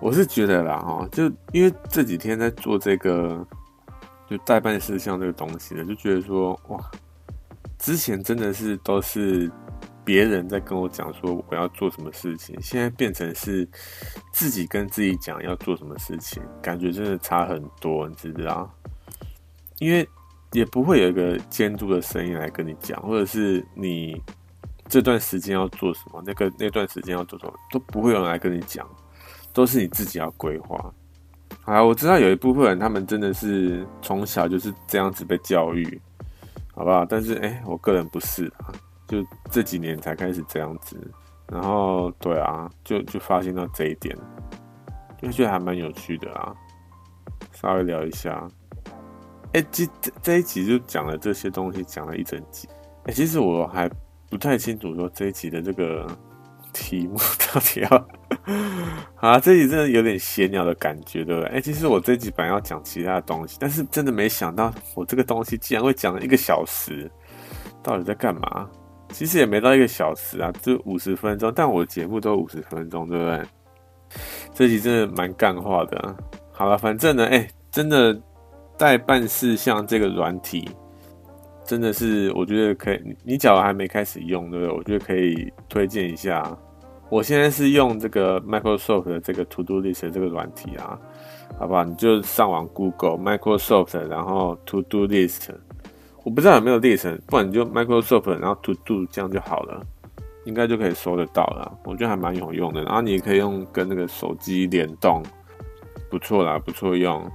[0.00, 3.44] 我是觉得啦哈，就因为这几天在做这个
[4.28, 6.78] 就代办事项这个东西呢，就觉得说哇，
[7.80, 9.50] 之前真的是都是
[10.04, 13.68] 别人在跟我讲说我要做什么事情，现在变成是
[14.32, 18.72] 自己跟自己讲要做什么事情，感觉真的差很多，你知道？
[19.78, 20.06] 因为
[20.52, 24.22] 也不会有一个监督的声音来跟你讲，或者是你。
[24.88, 26.20] 这段时间要做什么？
[26.26, 27.52] 那个那段时间要做什么？
[27.70, 28.84] 都不会有人来跟你讲，
[29.52, 30.92] 都是你自己要规划。
[31.62, 36.02] 啊，我知道有一部分人，他们真的是从小就是这样子被教育，
[36.80, 37.04] 好不好？
[37.04, 38.72] 但是，哎，我个人不是啊，
[39.06, 40.96] 就这几年才开始这样子。
[41.46, 44.16] 然后，对啊，就就发现到这一点，
[45.20, 46.54] 就觉得还蛮有趣的啊。
[47.52, 48.48] 稍微聊一下，
[49.52, 49.86] 哎，这
[50.22, 52.66] 这一集就讲了这些东西，讲了一整集。
[53.04, 53.86] 哎，其实我还。
[54.30, 56.06] 不太清楚说这一集的这个
[56.80, 57.18] 题目
[57.52, 58.08] 到底要
[59.16, 61.50] 啊，这集真的有点闲聊的感觉，对不对？
[61.50, 67.10] 哎、其实我这集本来要讲其他的东西，但是真的没想到我这个东西竟然会讲一个小时，
[67.82, 68.66] 到底在干嘛？
[69.10, 73.42] 其实也没到一个小时啊，就五十分钟，但我的节目都五十分钟，对不对？
[74.54, 76.16] 这集真的蛮干话的。
[76.50, 78.18] 好了，反正呢，哎、真的
[78.78, 80.68] 待办事项这个软体。
[81.62, 83.16] 真的是，我觉得可以。
[83.22, 84.74] 你假如还没开始用，对不对？
[84.76, 86.42] 我觉得可以推荐一下。
[87.10, 90.98] 我现在是用这个 Microsoft 的这个 To Do List 这个软体啊，
[91.58, 91.82] 好不好？
[91.84, 95.50] 你就上网 Google Microsoft，然后 To Do List。
[96.22, 99.82] 我不知道有没有 list，不然你就 Microsoft，然后 To Do 这样就好了，
[100.44, 101.78] 应该就可以搜得到了。
[101.84, 102.82] 我觉得还蛮有用的。
[102.84, 105.22] 然后你也可以用跟那个手机联动，
[106.10, 107.28] 不错啦，不错用。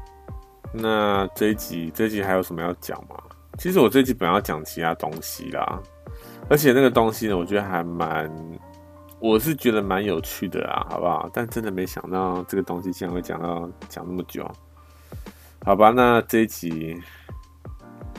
[0.72, 3.16] 那这一集，这一集还有什么要讲吗？
[3.58, 5.82] 其实我这集本来要讲其他东西啦，
[6.48, 8.32] 而且那个东西呢，我觉得还蛮，
[9.26, 11.28] 我是觉得蛮有趣的啊，好不好？
[11.34, 14.48] 但真的没想到这个东西竟然会讲到讲那么久，
[15.64, 15.90] 好吧？
[15.90, 16.96] 那这一集，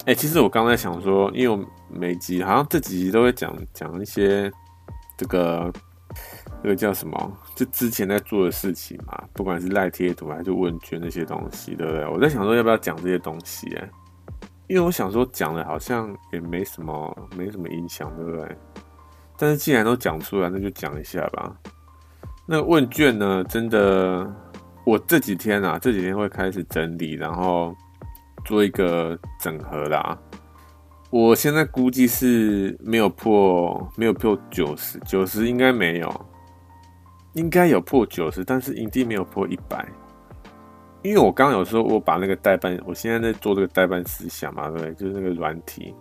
[0.05, 4.51] 哎、其实我刚才想说，因为我每集好像这几集都会讲讲一些
[5.17, 5.73] 这个
[6.61, 12.05] 这个叫什么，就之前在做的事情嘛，不管是赖贴图还是问卷那些东西，对不对？
[12.09, 13.91] 我在想说要不要讲这些东西、欸，哎。
[14.69, 18.57] 因为我想说讲的好像也没什么，没什么影响，对不对？
[19.39, 21.55] 但是既然都讲出来，那就讲一下吧。
[22.47, 23.45] 那问卷呢？
[23.49, 24.27] 真的，
[24.85, 27.75] 我这几天啊，这几天会开始整理，然后
[28.45, 30.19] 做一个整合啦。
[31.11, 36.27] 我现在估计是没有破，没有破九十，九十应该没有。
[37.35, 39.87] 应该有破九十，但是一定没有破一百。
[41.03, 44.93] 因为我刚刚有说，我把那个代办，我现在在做这个代办思想嘛，对？
[44.95, 45.95] 就是那个软体，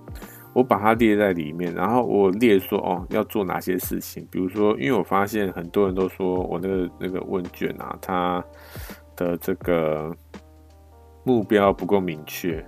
[0.56, 4.26] 我把它列在里面，然后我列说哦，要做哪些事情。
[4.32, 8.44] 比如说，因为我发现很多人都说我那个那个问卷啊，它
[9.18, 10.16] 的这个
[11.26, 12.66] 目标不够明确。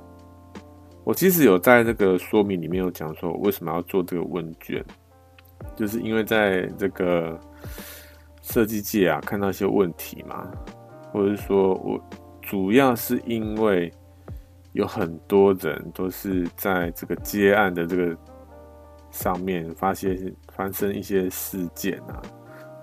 [1.06, 4.84] 我其实有在这个说明里面有讲说，为什么要做这个问卷，
[5.76, 7.40] 就是因为在这个
[8.42, 10.52] 设计界啊，看到一些问题嘛，
[11.12, 12.00] 或者是说我。
[12.50, 13.92] 主要是因为
[14.78, 18.16] 有很多人都是在这个接案的这个
[19.10, 20.16] 上面发现
[20.54, 22.22] 发生一些事件啊，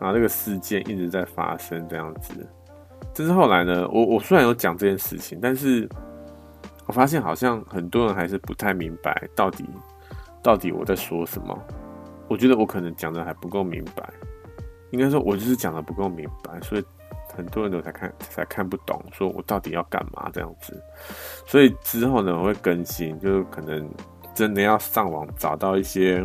[0.00, 2.34] 然后这个事件一直在发生这样子。
[3.14, 5.88] 但是后来呢，我我虽然有讲这件事情，但是
[6.86, 9.64] 我发现好像很多人还是不太明白到底
[10.42, 11.56] 到底我在说什么。
[12.26, 14.12] 我觉得我可能讲的还不够明白，
[14.90, 16.84] 应该说我就是讲的不够明白，所以。
[17.36, 20.80] 很多人都才看才看不懂，说我到底要干嘛这样子，
[21.46, 23.88] 所以之后呢，我会更新，就是可能
[24.34, 26.24] 真的要上网找到一些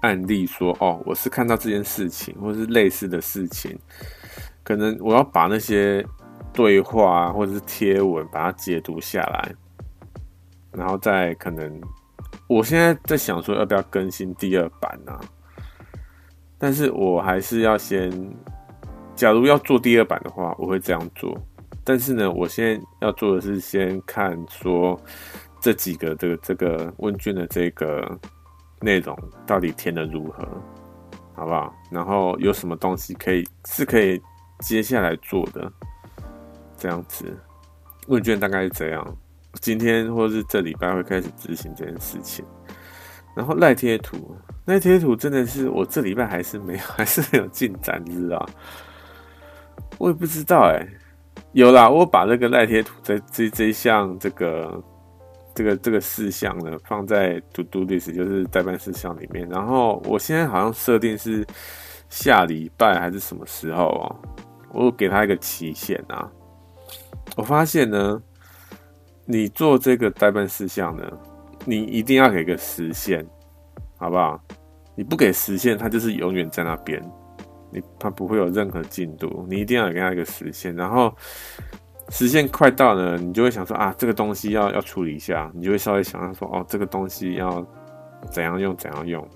[0.00, 3.78] 案例说，哦，我是看到这件事情，或是类似的事情，
[4.64, 6.04] 可能我要把那些
[6.52, 9.54] 对话或者是贴文把它解读下来，
[10.72, 11.80] 然后再可能，
[12.46, 15.20] 我现在在想说要不要更新第二版啊，
[16.56, 18.10] 但是我还是要先。
[19.16, 21.36] 假如要做第二版的话，我会这样做。
[21.82, 25.00] 但是呢，我现在要做的是先看说
[25.60, 28.18] 这几个这个这个问卷的这个
[28.80, 30.46] 内容到底填的如何，
[31.34, 31.74] 好不好？
[31.90, 34.20] 然后有什么东西可以是可以
[34.60, 35.72] 接下来做的，
[36.76, 37.24] 这样子。
[38.08, 39.16] 问卷大概是这样。
[39.62, 42.44] 今天或是这礼拜会开始执行这件事情。
[43.34, 44.36] 然后赖贴图，
[44.66, 48.48] 赖贴图真的是我这礼拜还是没有，还是没有进展，你知道？
[49.98, 50.86] 我也不知道哎，
[51.52, 54.82] 有啦，我把那个赖贴图在这这一项这个
[55.54, 59.48] 这个这个事项呢放在 To Do List，就是待办事项里面。
[59.48, 61.46] 然后我现在好像设定是
[62.08, 64.16] 下礼拜还是什么时候哦？
[64.72, 66.30] 我给他一个期限啊。
[67.36, 68.20] 我发现呢，
[69.24, 71.02] 你做这个待办事项呢，
[71.64, 73.26] 你一定要给个时限，
[73.96, 74.40] 好不好？
[74.94, 77.02] 你不给时限，它就是永远在那边。
[77.70, 81.14] 你它不会有任何进度，你一定要给它一个时限，然后
[82.10, 87.66] 时限快到了，你就会想说啊，这个东西要要处理一下，你就会稍微想到说哦，这个东西要
[88.30, 89.28] 怎样用怎样用，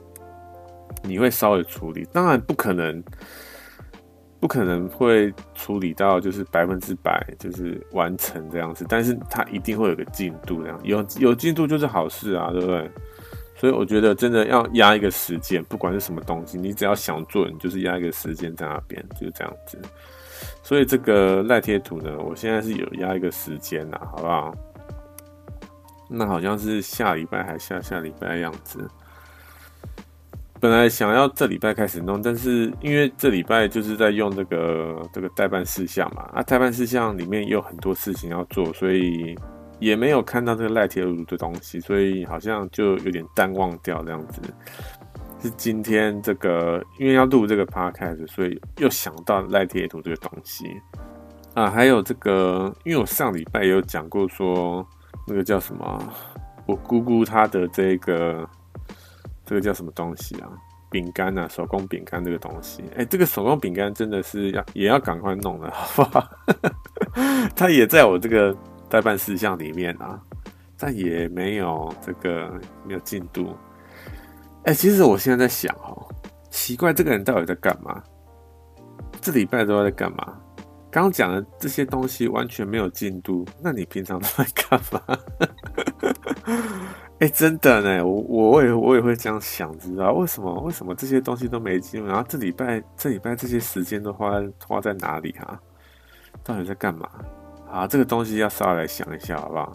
[1.03, 3.03] 你会稍微处理，当然不可能，
[4.39, 12.91] 不可能会处理到就是百分之百就是完成这样子，但是它一定会有个进度，这样有有进度就是好事啊，对不对？
[13.61, 19.79] 所以我觉得真的要压一个时间，不管是什么东西，你只要想做，你就是压一个时间在那边，就是这样子。
[20.63, 24.55] 所以这个赖贴图呢，我现在是有压一个时间呐，好不好？
[26.09, 28.89] 那好像是下礼拜还下下礼拜的样子。
[30.59, 39.39] 本来想要这礼拜开始弄，但是因为这礼拜就是在用这个这个代办事项嘛，啊，代办事项里面也有很多事情要做，所以。
[39.81, 44.41] 也没有看到这个赖铁图的东西，所以好像就有点淡忘掉这样子。
[45.43, 50.66] 是今天这个，因为要录这个 podcast，所以又想到赖铁图这个东西
[51.55, 51.70] 啊。
[51.70, 54.87] 还有这个，因为我上礼拜有讲过说，
[55.26, 56.12] 那个叫什么，
[56.66, 58.47] 我姑姑她的这个，
[59.47, 60.51] 这个叫什么东西啊？
[60.91, 62.85] 饼干啊，手工饼干这个东西。
[62.95, 66.28] 哎，这个手工饼干真的是要也要赶快弄了，好不好？
[67.57, 68.55] 它也在我这个。
[68.91, 70.20] 待办事项里面啊，
[70.76, 72.53] 但也没有这个
[72.84, 73.57] 没有进度。
[74.64, 76.07] 哎、其实我现在在想哦，
[76.51, 78.03] 奇怪，这个人到底在干嘛？
[79.22, 80.36] 这礼拜都在干嘛？
[80.91, 85.01] 刚刚讲的这些东西完全没有进度，那你平常都在干嘛？
[87.20, 90.53] 哎、真的呢，我我也我也会这样想，知道为什么？
[90.62, 92.07] 为什么这些东西都没进度？
[92.07, 95.61] 然后这礼拜这礼拜这些时间都花花在哪里啊？
[96.43, 97.09] 到底在干嘛？
[97.71, 99.73] 啊，这个东西要稍微来想一下，好不好？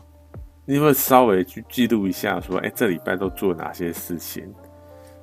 [0.66, 4.52] 你有没有稍微去记录一下，说，哎，这礼拜都做哪些事情，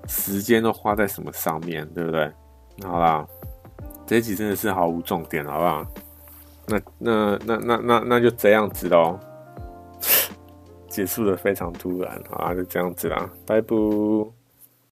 [0.07, 2.33] 时间都花在什么上面，对不对？
[2.85, 3.27] 好啦，
[4.07, 5.87] 这一集真的是毫无重点，好不好？
[6.69, 9.19] 那那那那那那就这样子喽，
[10.89, 14.42] 结束的非常突然，好啊，就这样子啦，拜拜。